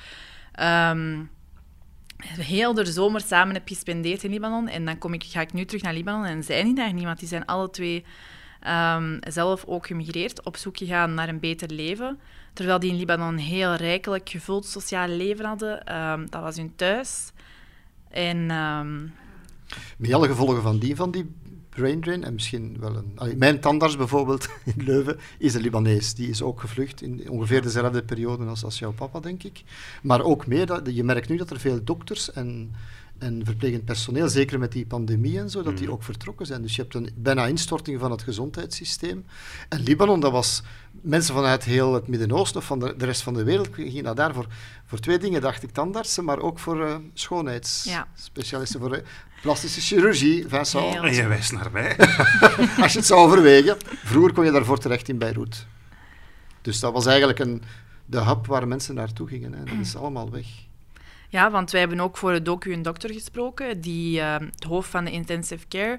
[0.60, 1.30] um,
[2.24, 4.68] heel de zomer samen heb gespendeerd in Libanon.
[4.68, 7.04] En dan kom ik, ga ik nu terug naar Libanon en zijn die daar niet,
[7.04, 8.04] want die zijn alle twee
[8.66, 12.18] um, zelf ook gemigreerd, op zoek gegaan naar een beter leven.
[12.52, 15.96] Terwijl die in Libanon een heel rijkelijk gevuld sociaal leven hadden.
[15.96, 17.32] Um, dat was hun thuis.
[18.08, 18.46] En...
[19.96, 21.30] Met alle gevolgen van die, van die
[21.68, 22.24] brain drain.
[22.24, 23.12] En misschien wel een...
[23.14, 26.14] Allee, mijn tandarts bijvoorbeeld in Leuven is een Libanees.
[26.14, 29.62] Die is ook gevlucht in ongeveer dezelfde periode als, als jouw papa, denk ik.
[30.02, 32.74] Maar ook meer, dat, je merkt nu dat er veel dokters en,
[33.18, 36.62] en verplegend personeel, zeker met die pandemie en zo, dat die ook vertrokken zijn.
[36.62, 39.24] Dus je hebt een bijna instorting van het gezondheidssysteem.
[39.68, 43.34] En Libanon, dat was mensen vanuit heel het Midden-Oosten of van de, de, rest van
[43.34, 44.46] de wereld gingen naar daar voor,
[44.84, 48.86] voor twee dingen, dacht ik, tandartsen, maar ook voor uh, schoonheidsspecialisten, ja.
[48.86, 49.02] voor uh,
[49.42, 50.48] plastische chirurgie.
[50.48, 50.94] Vincent.
[50.94, 51.96] En je wijst naar mij.
[52.82, 53.76] Als je het zou overwegen.
[54.04, 55.66] Vroeger kon je daarvoor terecht in Beirut.
[56.62, 57.62] Dus dat was eigenlijk een,
[58.06, 59.52] de hub waar mensen naartoe gingen.
[59.52, 59.64] Hè.
[59.64, 60.46] Dat is allemaal weg.
[61.34, 64.90] Ja, want wij hebben ook voor de docu een dokter gesproken, die uh, het hoofd
[64.90, 65.98] van de intensive care.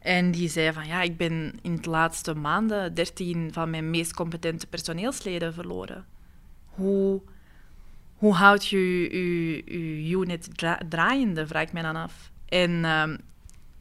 [0.00, 4.14] En die zei van ja, ik ben in de laatste maanden 13 van mijn meest
[4.14, 6.06] competente personeelsleden verloren.
[6.64, 7.20] Hoe,
[8.14, 8.78] hoe houd je
[10.08, 12.30] je unit dra draaiende, vraag ik mij dan af.
[12.48, 13.18] En um,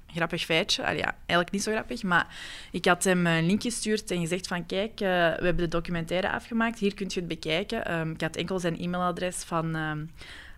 [0.08, 2.38] grappig feitje, Allee, ja, eigenlijk niet zo grappig, maar
[2.72, 6.32] ik had hem een link gestuurd en gezegd van kijk, uh, we hebben de documentaire
[6.32, 8.00] afgemaakt, hier kunt je het bekijken.
[8.00, 9.76] Um, ik had enkel zijn e-mailadres van...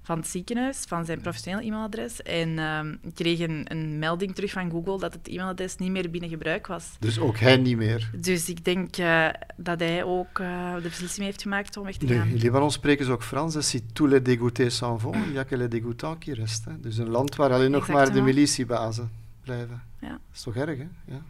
[0.03, 2.21] van het ziekenhuis, van zijn professioneel e-mailadres.
[2.21, 6.09] En ehm, ik kreeg een, een melding terug van Google dat het e-mailadres niet meer
[6.09, 6.85] binnen gebruik was.
[6.99, 8.09] Dus ook hij niet meer.
[8.15, 12.05] Dus ik denk eh, dat hij ook uh, de beslissing heeft gemaakt om weg te
[12.05, 12.27] Nee, gaan.
[12.27, 13.53] in Libanon spreken ze ook Frans.
[13.53, 13.61] hè.
[13.61, 16.83] Si tous les dégoûtés s'en vont, il y a que les dégoûtants qui restent.
[16.83, 19.11] Dus een land waar alleen nog maar de militiebazen
[19.43, 19.81] blijven.
[19.99, 20.09] Ja.
[20.09, 20.87] Dat is toch erg, hè?
[21.05, 21.21] Ja.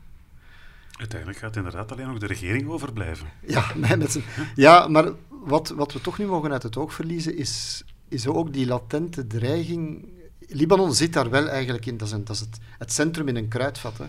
[0.99, 3.27] Uiteindelijk gaat inderdaad alleen nog de regering overblijven.
[3.47, 3.65] Ja,
[3.97, 4.19] met
[4.55, 8.54] ja maar wat, wat we toch niet mogen uit het oog verliezen, is, is ook
[8.54, 10.08] die latente dreiging.
[10.47, 11.97] Libanon zit daar wel eigenlijk in.
[11.97, 13.97] Dat is, een, dat is het, het centrum in een kruidvat.
[13.97, 14.06] Hè.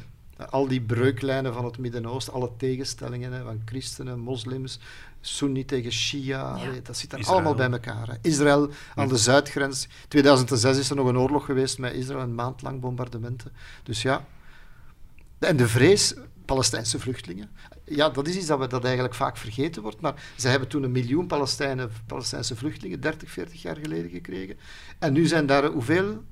[0.50, 4.78] Al die breuklijnen van het Midden-Oosten, alle tegenstellingen hè, van christenen, moslims,
[5.20, 6.66] Sunni tegen Shia, Ja.
[6.66, 7.38] allee, dat zit er Israël.
[7.38, 8.08] allemaal bij elkaar.
[8.08, 8.14] Hè.
[8.22, 9.88] Israël aan de zuidgrens.
[10.08, 13.52] 2006 is er nog een oorlog geweest met Israël, een maand lang bombardementen.
[13.82, 14.24] Dus ja.
[15.38, 17.50] En de vrees, Palestijnse vluchtelingen.
[17.84, 20.00] Ja, dat is iets dat, we, dat eigenlijk vaak vergeten wordt.
[20.00, 24.56] Maar ze hebben toen een miljoen Palestijnen, Palestijnse vluchtelingen 30, 40 jaar geleden gekregen.
[24.98, 26.22] En nu zijn daar hoeveel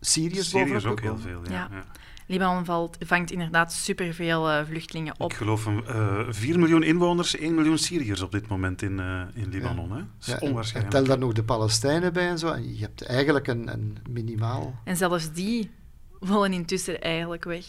[0.00, 1.40] Syriërs Syrië is bovenop ook heel veel.
[1.44, 1.50] Ja.
[1.52, 1.68] Ja.
[1.72, 1.84] ja.
[2.26, 5.30] Libanon valt, vangt inderdaad superveel eh vluchtelingen op.
[5.30, 9.22] Ik geloof een, eh 4 miljoen inwoners, 1 miljoen Syriërs op dit moment in, eh,
[9.34, 9.90] in Libanon.
[9.90, 9.96] Hè?
[9.96, 10.94] Dat is Ja, en- en, onwaarschijnlijk.
[10.94, 12.48] tel daar nog de Palestijnen bij en zo.
[12.48, 14.74] En je hebt eigenlijk een, een minimaal.
[14.84, 15.70] En zelfs die
[16.20, 17.66] willen intussen eigenlijk weg.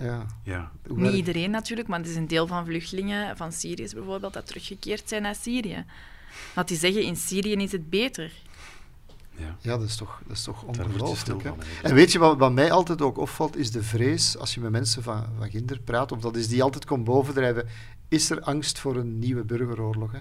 [0.00, 0.70] Ja, Ja.
[0.88, 5.08] Niet iedereen natuurlijk, maar het is een deel van vluchtelingen van Syriërs bijvoorbeeld dat teruggekeerd
[5.08, 5.84] zijn naar Syrië.
[6.54, 8.32] Want die zeggen, in Syrië is het beter.
[9.38, 9.56] Ja.
[9.60, 11.42] Ja, dat is toch, dat is toch ongelooflijk.
[11.42, 11.58] van.
[11.82, 14.70] En weet je wat, wat mij altijd ook opvalt, is de vrees, als je met
[14.70, 17.68] mensen van, van Ginder praat, of dat is die altijd komt bovendrijven,
[18.08, 20.12] is er angst voor een nieuwe burgeroorlog.
[20.12, 20.18] Hè?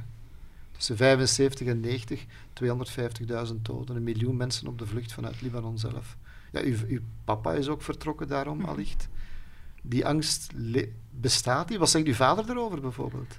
[0.72, 6.18] Tussen 75 en 90, 250.000 doden, een miljoen mensen op de vlucht vanuit Libanon zelf.
[6.52, 8.70] Ja, uw, uw papa is ook vertrokken daarom, Mhm.
[8.70, 9.08] allicht.
[9.88, 10.52] Die angst
[11.12, 11.80] bestaat die?
[11.80, 13.38] Wat zegt uw vader erover bijvoorbeeld?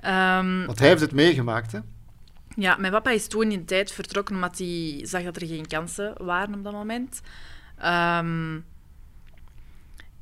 [0.00, 1.78] Ehm, Want hij heeft het meegemaakt, hè?
[2.56, 5.66] ja, mijn papa is toen in de tijd vertrokken omdat hij zag dat er geen
[5.66, 7.20] kansen waren op dat moment.
[7.78, 8.60] Ehm,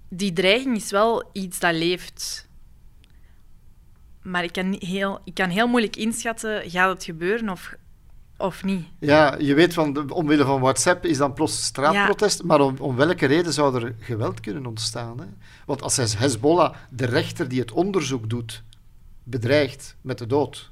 [0.08, 2.48] die dreiging is wel iets dat leeft.
[4.22, 7.74] Maar ik kan, heel, ik kan heel moeilijk inschatten, gaat het gebeuren of,
[8.40, 8.86] of niet?
[8.98, 12.96] Ja, je weet van, de, omwille van WhatsApp is dan plots straatprotest, maar om, om
[12.96, 15.20] welke reden zou er geweld kunnen ontstaan?
[15.20, 15.26] Hè?
[15.66, 18.62] Want als Hezbollah de rechter die het onderzoek doet,
[19.22, 20.70] bedreigt met de dood,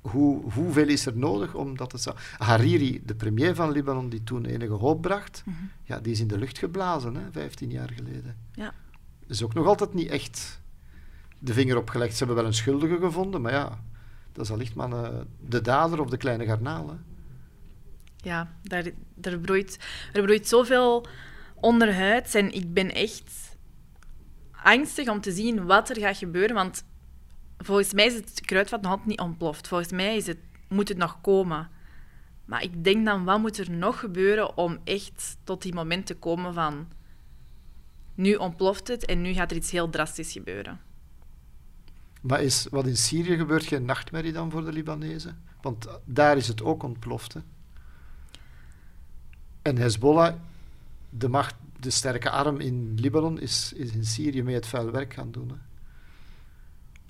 [0.00, 2.16] hoe, hoeveel is er nodig om dat te zou...
[2.38, 5.44] Hariri, de premier van Libanon, die toen enige hoop bracht,
[5.82, 8.36] ja, die is in de lucht geblazen, hè, 15 jaar geleden.
[8.52, 8.74] Ja.
[9.26, 10.60] is ook nog altijd niet echt
[11.38, 12.12] de vinger opgelegd.
[12.12, 13.78] Ze hebben wel een schuldige gevonden, maar ja,
[14.34, 16.88] dat is allicht maar eh, de dader of de kleine garnaal.
[16.88, 16.94] Hè.
[18.16, 19.78] ja, daar, daar broeit,
[20.12, 21.06] er broeit zoveel
[21.54, 22.34] onderhuid.
[22.34, 23.56] En ik ben echt
[24.62, 26.54] angstig om te zien wat er gaat gebeuren.
[26.54, 26.84] Want
[27.58, 29.68] volgens mij is het kruidvat nog niet ontploft.
[29.68, 31.70] Volgens mij is het, moet het nog komen.
[32.44, 36.14] Maar ik denk dan, wat moet er nog gebeuren om echt tot die moment te
[36.14, 36.88] komen van...
[38.14, 40.80] Nu ontploft het en nu gaat er iets heel drastisch gebeuren.
[42.26, 45.42] Maar is wat in Syrië gebeurt geen nachtmerrie dan voor de Libanezen?
[45.60, 47.36] Want daar is het ook ontploft.
[49.62, 50.34] En Hezbollah,
[51.10, 55.14] de, macht, de sterke arm in Libanon, is, is in Syrië mee het vuil werk
[55.14, 55.52] gaan doen.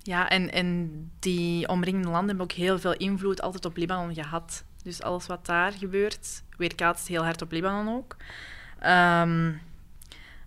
[0.03, 4.64] Ja, en, en die omringende landen hebben ook heel veel invloed altijd op Libanon gehad.
[4.83, 8.16] Dus alles wat daar gebeurt, weerkaatst heel hard op Libanon ook.
[8.79, 9.53] Ehm,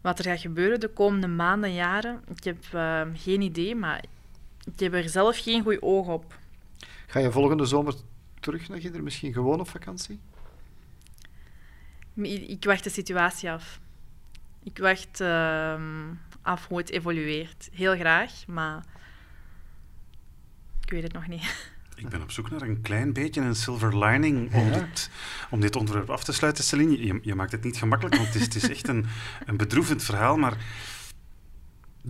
[0.02, 4.04] wat er gaat gebeuren de komende maanden, jaren, ik heb eh, geen idee, maar
[4.74, 6.38] ik heb er zelf geen goed oog op.
[7.08, 7.94] Ga je volgende zomer
[8.40, 10.20] terug naar Ginder, misschien gewoon op vakantie?
[12.48, 13.80] Ik wacht de situatie af.
[14.64, 17.70] Ik wacht ehm, af hoe het evolueert.
[17.74, 18.84] Heel graag, maar
[20.84, 21.46] ik weet het nog niet.
[21.96, 24.80] Ik ben op zoek naar een klein beetje een silver lining om, Ja.
[24.80, 25.10] dit,
[25.50, 27.06] om dit onderwerp af te sluiten, Celine.
[27.06, 29.06] Je, je maakt het niet gemakkelijk, want het is, het is echt een,
[29.46, 30.38] een bedroevend verhaal.
[30.38, 30.58] Maar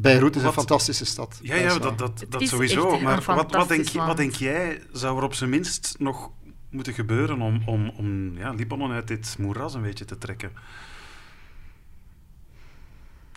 [0.02, 1.40] Beirut is Wat- een fantastische stad.
[1.42, 2.88] ja, ja dat, dat, dat is sowieso.
[2.90, 5.96] echt een Maar wat, wat, denk, je- wat denk jij zou er op zijn minst
[6.00, 6.32] nog
[6.70, 10.52] moeten gebeuren om, om, om ja, Libanon uit dit moeras een beetje te trekken?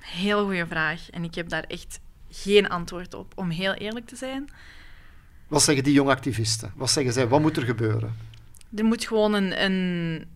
[0.03, 1.11] Heel goede vraag.
[1.11, 4.51] En ik heb daar echt geen antwoord op, om heel eerlijk te zijn.
[5.49, 6.73] Wat zeggen die jonge activisten?
[6.77, 7.29] Wat zeggen zij?
[7.29, 8.16] Wat moet er gebeuren?
[8.77, 10.27] Er moet gewoon een, een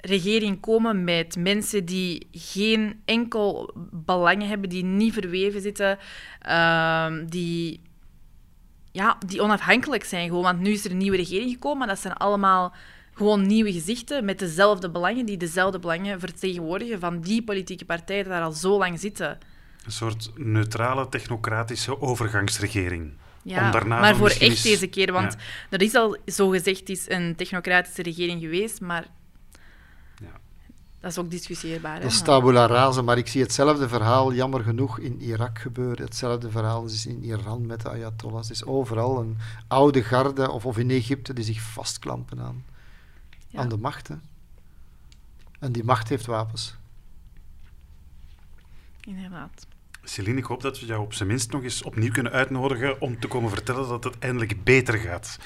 [0.00, 5.98] regering komen met mensen die geen enkel belangen hebben, die niet verweven zitten,
[6.40, 7.80] ehm, die,
[8.92, 10.28] ja, die onafhankelijk zijn.
[10.28, 10.42] Gewoon.
[10.42, 12.74] Want nu is er een nieuwe regering gekomen, maar dat zijn allemaal
[13.14, 18.32] gewoon nieuwe gezichten met dezelfde belangen, die dezelfde belangen vertegenwoordigen van die politieke partijen die
[18.32, 19.38] daar al zo lang zitten.
[19.84, 23.12] Een soort neutrale, technocratische overgangsregering.
[23.42, 25.38] Ja, maar voor echt eens- deze keer, want Ja.
[25.76, 29.06] er is al zogezegd is een technocratische regering geweest, maar
[31.00, 32.00] Dat is ook discussieerbaar.
[32.00, 36.04] Dat is tabula rasa, maar ik zie hetzelfde verhaal, jammer genoeg, in Irak gebeuren.
[36.04, 38.48] Hetzelfde verhaal is in Iran met de Ayatollahs.
[38.48, 39.36] Het is overal een
[39.68, 42.64] oude garde, of, of in Egypte, die zich vastklampen aan,
[43.48, 43.60] Ja.
[43.60, 44.08] aan de macht.
[44.08, 44.14] Hè.
[45.58, 46.74] En die macht heeft wapens.
[49.00, 49.66] Inderdaad.
[50.08, 53.20] Celine, ik hoop dat we jou op zijn minst nog eens opnieuw kunnen uitnodigen om
[53.20, 55.38] te komen vertellen dat het eindelijk beter gaat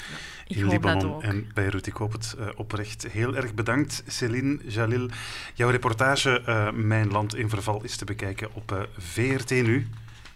[0.47, 1.87] in Libanon en Beirut.
[1.87, 3.07] Ik hoop het eh, oprecht.
[3.11, 5.09] Heel erg bedankt, Celine Jalil.
[5.53, 9.87] Jouw reportage eh, Mijn Land in Verval is te bekijken op eh, VRT Nu.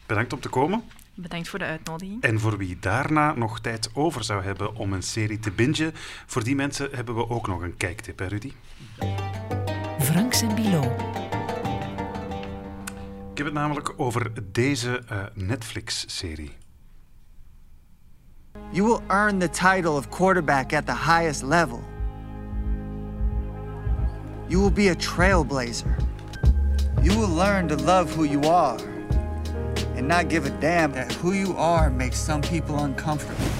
[0.05, 0.83] Bedankt om te komen.
[1.13, 2.21] Bedankt voor de uitnodiging.
[2.21, 5.93] En voor wie daarna nog tijd over zou hebben om een serie te bingen,
[6.25, 8.51] voor die mensen hebben we ook nog een kijktip, hè Rudy?
[9.99, 10.95] Franks en Bilo.
[13.37, 16.51] Ik heb het namelijk over deze eh, Netflix-serie.
[18.71, 21.79] You will earn the title of quarterback at the highest level.
[24.47, 25.95] You will be a trailblazer.
[27.01, 28.79] You will learn to love who you are
[29.95, 33.51] and not give a damn that who you are makes some people uncomfortable.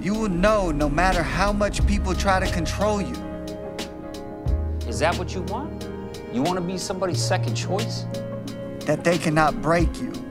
[0.00, 3.16] You will know no matter how much people try to control you,
[4.88, 5.75] Is that what you want?
[6.36, 8.04] You want to be somebody's second choice?
[8.80, 10.25] that they cannot break you.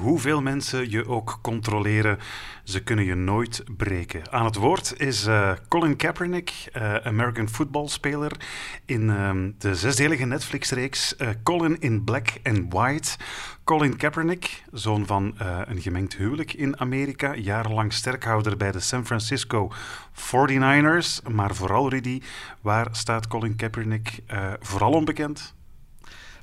[0.00, 2.18] Hoeveel mensen je ook controleren,
[2.64, 4.32] ze kunnen je nooit breken.
[4.32, 8.32] Aan het woord is eh, Colin Kaepernick, eh, American footballspeler,
[8.84, 13.16] in ehm, de zesdelige Netflix-reeks eh, Colin in Black and White.
[13.64, 19.72] Colin Kaepernick, zoon van een gemengd huwelijk in Amerika, jarenlang sterkhouder bij de San Francisco
[20.12, 21.32] 49ers.
[21.32, 22.22] Maar vooral, Rudy,
[22.60, 24.22] waar staat Colin Kaepernick
[24.60, 25.54] vooral onbekend?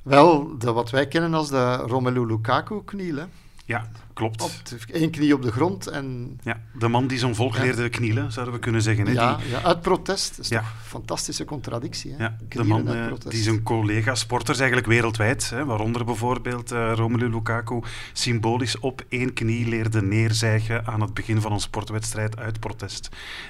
[0.02, 3.26] Wel, de, wat wij kennen als de Romelu Lukaku-kniel.
[3.66, 3.78] Hè.
[4.14, 4.42] Klopt.
[4.42, 4.50] Op
[4.92, 8.54] één knie op de grond en Ja, de man die zo'n volk leerde knielen, zouden
[8.54, 9.06] we kunnen zeggen.
[9.06, 9.12] Hè?
[9.12, 10.36] ja, Die- ja, uit protest.
[10.36, 10.58] Dat is Ja.
[10.60, 12.12] toch een fantastische contradictie.
[12.12, 12.22] Hè?
[12.24, 17.80] Ja, de man eh, die zijn collega-sporters eigenlijk wereldwijd, hè, waaronder bijvoorbeeld eh, Romelu Lukaku,
[18.12, 23.08] symbolisch op één knie leerde neerzijgen aan het begin van een sportwedstrijd uit protest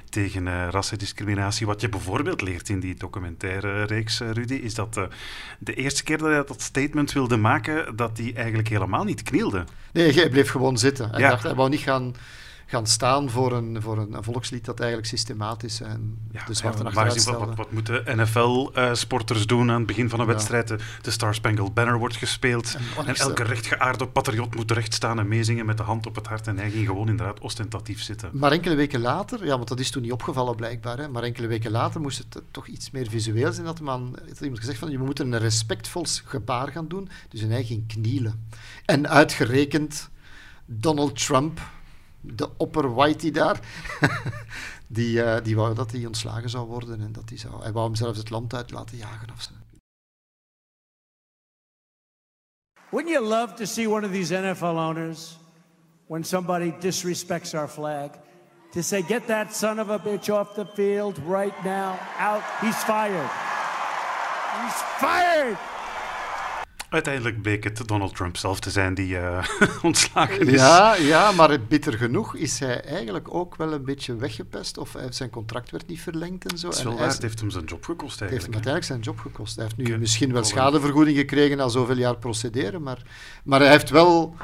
[0.09, 1.67] tegen eh rassendiscriminatie.
[1.67, 5.01] Wat je bijvoorbeeld leert in die documentaire reeks, Rudy, is dat
[5.59, 9.65] de eerste keer dat hij dat statement wilde maken, dat hij eigenlijk helemaal niet knielde.
[9.93, 11.11] Nee, hij bleef gewoon zitten.
[11.11, 11.29] Hij Ja.
[11.31, 12.15] dacht, hij wou niet gaan,
[12.67, 16.83] gaan staan voor, een, voor een, een volkslied dat eigenlijk systematisch en Ja, de zwarte
[16.83, 20.33] wat, wat, wat moeten NFL-sporters doen aan het begin van een Ja.
[20.33, 20.69] wedstrijd?
[20.69, 22.75] De, de Star Spangled Banner wordt gespeeld.
[22.97, 23.49] En En, elke dat?
[23.49, 26.47] rechtgeaarde patriot moet recht staan en meezingen met de hand op het hart.
[26.47, 28.31] En hij ging gewoon inderdaad ostentatief zitten.
[28.33, 31.47] Maar enkele weken later, ja, want dat is toen niet opgevallen blijkbaar, hè, maar enkele
[31.47, 33.67] weken later moest het eh, toch iets meer visueel zijn.
[33.67, 37.09] Dat, man, had iemand gezegd van, je moet een respectvol gebaar gaan doen.
[37.29, 38.49] Dus en hij ging knielen.
[38.85, 40.11] En uitgerekend
[40.65, 41.61] Donald Trump,
[42.21, 43.61] de opper whitey daar,
[44.87, 47.01] die, eh, die wou dat hij ontslagen zou worden.
[47.01, 49.51] En dat hij, zou, hij wou hem zelfs het land uit laten jagen of zo.
[52.91, 55.37] Wouldn't you love to see one of these NFL owners,
[56.07, 58.11] when somebody disrespects our flag,
[58.71, 62.85] to say, get that son of a bitch off the field right now, out, he's
[62.85, 63.31] fired.
[64.63, 65.59] He's fired!
[66.95, 69.45] Uiteindelijk bleek het Donald Trump zelf te zijn die eh,
[69.83, 70.61] ontslagen is.
[70.61, 74.79] Ja, ja, maar bitter genoeg is hij eigenlijk ook wel een beetje weggepest.
[74.79, 76.67] Of zijn contract werd niet verlengd en zo.
[76.67, 78.43] Dat is En wel hij waar, is- het heeft hem zijn job gekost Het heeft
[78.45, 78.67] hem eigenlijk.
[78.67, 79.57] uiteindelijk zijn job gekost.
[79.57, 83.03] Hij heeft nu misschien wel schadevergoeding gekregen na zoveel jaar procederen, maar,
[83.45, 84.35] maar hij, heeft wel,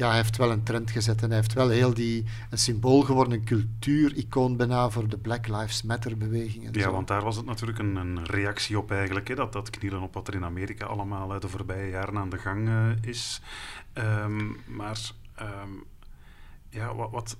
[0.00, 3.02] ja, hij heeft wel een trend gezet en hij heeft wel heel die, een symbool
[3.02, 6.66] geworden, een cultuuricoon bijna voor de Black Lives Matter-beweging.
[6.66, 6.92] en Ja, zo.
[6.92, 9.28] want daar was het natuurlijk een, een reactie op eigenlijk.
[9.28, 12.38] Hè, dat, dat knielen op wat er in Amerika allemaal de voorbije jaren aan de
[12.38, 13.40] gang eh, is.
[13.92, 15.00] Ehm, maar
[15.34, 15.70] ehm,
[16.68, 17.36] ja, wat, wat,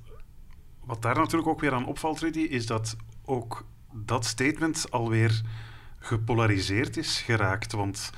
[0.84, 5.42] wat daar natuurlijk ook weer aan opvalt, Rudy, is dat ook dat statement alweer
[5.98, 7.72] gepolariseerd is geraakt.
[7.72, 8.10] Want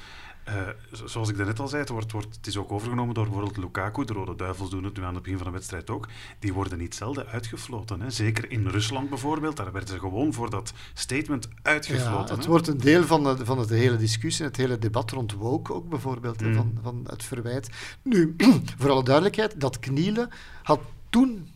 [0.45, 0.55] eh,
[0.93, 3.57] zo- zoals ik daarnet al zei, het, wordt, wordt, het is ook overgenomen door bijvoorbeeld
[3.57, 4.05] Lukaku.
[4.05, 6.09] De Rode Duivels doen het nu aan het begin van de wedstrijd ook.
[6.39, 8.01] Die worden niet zelden uitgefloten.
[8.01, 8.11] Hè.
[8.11, 12.35] Zeker in Rusland bijvoorbeeld, daar werden ze gewoon voor dat statement Ja, uitgefloten.
[12.35, 12.51] het hè.
[12.51, 15.88] wordt een deel van de, van de hele discussie, het hele debat rond woke ook
[15.88, 16.55] bijvoorbeeld, Mm.
[16.55, 17.69] van, van het verwijt.
[18.03, 18.35] Nu,
[18.79, 20.29] voor alle duidelijkheid, dat knielen
[20.63, 20.81] had
[21.11, 21.49] toen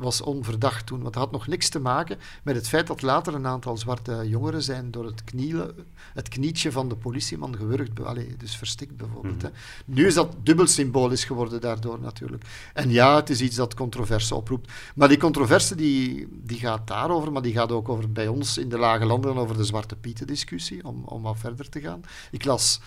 [0.00, 3.34] was onverdacht toen, want het had nog niks te maken met het feit dat later
[3.34, 5.74] een aantal zwarte jongeren zijn door het knielen,
[6.14, 9.42] het knietje van de politieman gewurgd, allee, dus verstikt bijvoorbeeld.
[9.42, 9.44] Mhm.
[9.44, 9.50] Hè.
[9.84, 12.44] Nu is dat dubbel symbolisch geworden daardoor natuurlijk.
[12.72, 14.72] En ja, het is iets dat controverse oproept.
[14.94, 18.68] Maar die controverse die, die gaat daarover, maar die gaat ook over bij ons in
[18.68, 22.00] de lage landen over de Zwarte Pieten discussie, om, om wat verder te gaan.
[22.30, 22.80] Ik las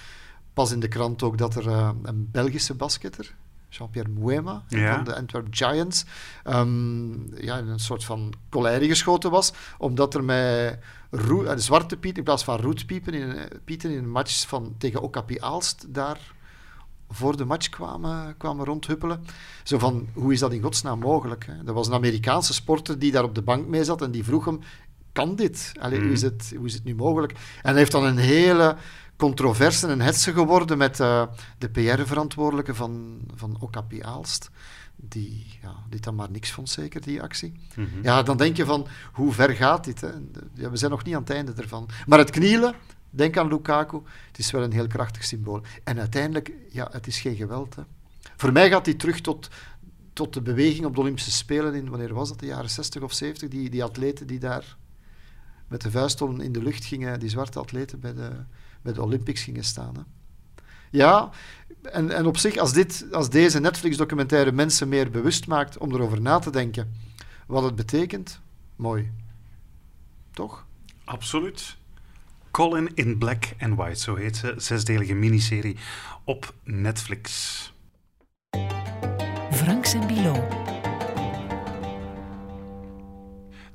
[0.54, 3.36] pas in de krant ook dat er eh, een Belgische basketter,
[3.70, 4.96] Jean-Pierre Mouema Ja.
[4.96, 6.06] van de Antwerp Giants,
[6.44, 10.80] ehm, ja, in een soort van colère geschoten was, omdat er met
[11.12, 15.02] roe, uh, zwarte pieten in plaats van roetpiepen in, pieten in een match van, tegen
[15.02, 16.20] Okapi Aalst daar
[17.10, 19.24] voor de match kwamen, kwamen rondhuppelen.
[19.64, 21.46] Zo van, hoe is dat in godsnaam mogelijk?
[21.46, 21.54] Hè?
[21.68, 24.46] Er was een Amerikaanse sporter die daar op de bank mee zat en die vroeg
[24.46, 24.60] hem,
[25.12, 25.72] kan dit?
[25.80, 27.32] Allee, hoe, is het, hoe is het nu mogelijk?
[27.32, 28.76] En hij heeft dan een hele
[29.18, 31.24] controverse en hetze geworden met uh,
[31.58, 34.50] de PR-verantwoordelijke van, van Okapi Aalst
[34.98, 37.54] die ja, dit dan maar niks vond, zeker, die actie.
[37.76, 38.04] Mm -hmm.
[38.04, 40.02] Ja, dan denk je van, hoe ver gaat dit?
[40.02, 40.10] Hè?
[40.54, 41.90] Ja, we zijn nog niet aan het einde ervan.
[42.08, 42.76] Maar het knielen,
[43.10, 45.62] denk aan Lukaku, het is wel een heel krachtig symbool.
[45.84, 47.76] En uiteindelijk, ja, het is geen geweld.
[47.76, 47.82] Hè.
[48.36, 49.50] Voor mij gaat hij terug tot,
[50.14, 53.14] tot de beweging op de Olympische Spelen in, wanneer was dat, de jaren 60 of
[53.14, 54.78] 70, die, die atleten die daar
[55.68, 58.32] met de vuist in de lucht gingen, die zwarte atleten bij de,
[58.88, 59.96] bij de Olympics gingen staan.
[59.96, 60.02] Hè.
[60.92, 61.30] Ja,
[61.82, 66.22] en, en op zich, als, dit, als deze Netflix-documentaire mensen meer bewust maakt om erover
[66.22, 66.94] na te denken
[67.48, 68.40] wat het betekent,
[68.76, 69.12] mooi.
[70.32, 70.66] Toch?
[71.04, 71.78] Absoluut.
[72.52, 75.78] Colin in Black and White, zo heet ze, zesdelige miniserie
[76.24, 77.74] op Netflix.
[79.52, 80.48] Franks en Bilo.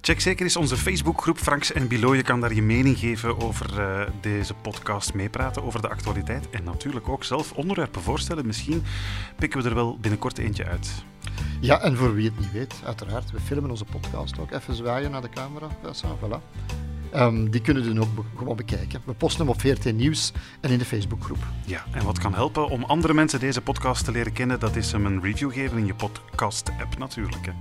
[0.05, 2.15] Check zeker eens onze Facebookgroep Franks en Bilo.
[2.15, 6.65] Je kan daar je mening geven over uh, deze podcast, meepraten over de actualiteit en
[6.65, 8.47] natuurlijk ook zelf onderwerpen voorstellen.
[8.47, 8.83] Misschien
[9.37, 11.05] pikken we er wel binnenkort eentje uit.
[11.61, 14.51] Ja, en voor wie het niet weet, uiteraard, we filmen onze podcast ook.
[14.51, 15.69] Even zwaaien naar de camera.
[15.83, 16.41] Ja, voilà.
[17.15, 19.01] Um, die kunnen we ook be gewoon bekijken.
[19.05, 21.47] We posten hem op VRT Nieuws en in de Facebookgroep.
[21.67, 24.93] Ja, en wat kan helpen om andere mensen deze podcast te leren kennen, dat is
[24.93, 27.47] hem een review geven in je podcast-app natuurlijk.
[27.47, 27.53] Hè.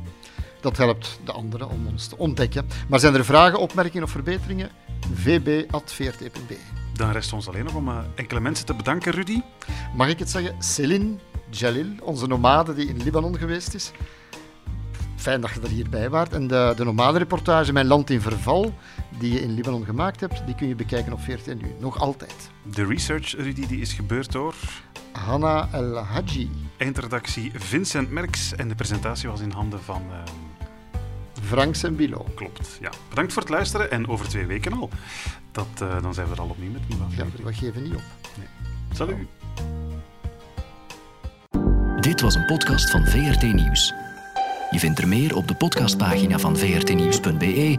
[0.62, 2.68] Dat helpt de anderen om ons te ontdekken.
[2.88, 4.70] Maar zijn er vragen, opmerkingen of verbeteringen?
[5.14, 6.58] vb.vrt.be
[6.94, 9.42] Dan rest ons alleen nog om uh, enkele mensen te bedanken, Rudy.
[9.96, 10.56] Mag ik het zeggen?
[10.60, 11.16] Céline
[11.50, 13.92] Jalil, onze nomade die in Libanon geweest is.
[15.16, 16.34] Fijn dat je er hierbij waart.
[16.34, 18.74] En de, de nomade-reportage Mijn Land in Verval,
[19.20, 21.76] die je in Libanon gemaakt hebt, die kun je bekijken op 14 nu.
[21.80, 22.50] Nog altijd.
[22.64, 24.56] De research, Rudy, die is gebeurd door...
[25.12, 26.52] Hanna El Hadji.
[26.78, 30.02] Eindredactie Vincent Merks en de presentatie was in handen van...
[30.10, 30.51] Uh...
[31.42, 32.26] Franks en Bilo.
[32.36, 32.90] Klopt, ja.
[33.10, 34.90] Bedankt voor het luisteren en over twee weken al.
[35.52, 38.04] Dat, uh, dan zijn we er al opnieuw met nieuwe Ja, we geven niet op.
[38.38, 38.48] Nee.
[38.94, 39.18] Salut.
[42.00, 43.94] Dit was een podcast van VRT Nieuws.
[44.72, 47.78] Je vindt er meer op de podcastpagina van vrtnieuws.be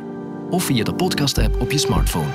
[0.50, 2.30] of via de podcast-app op je smartphone.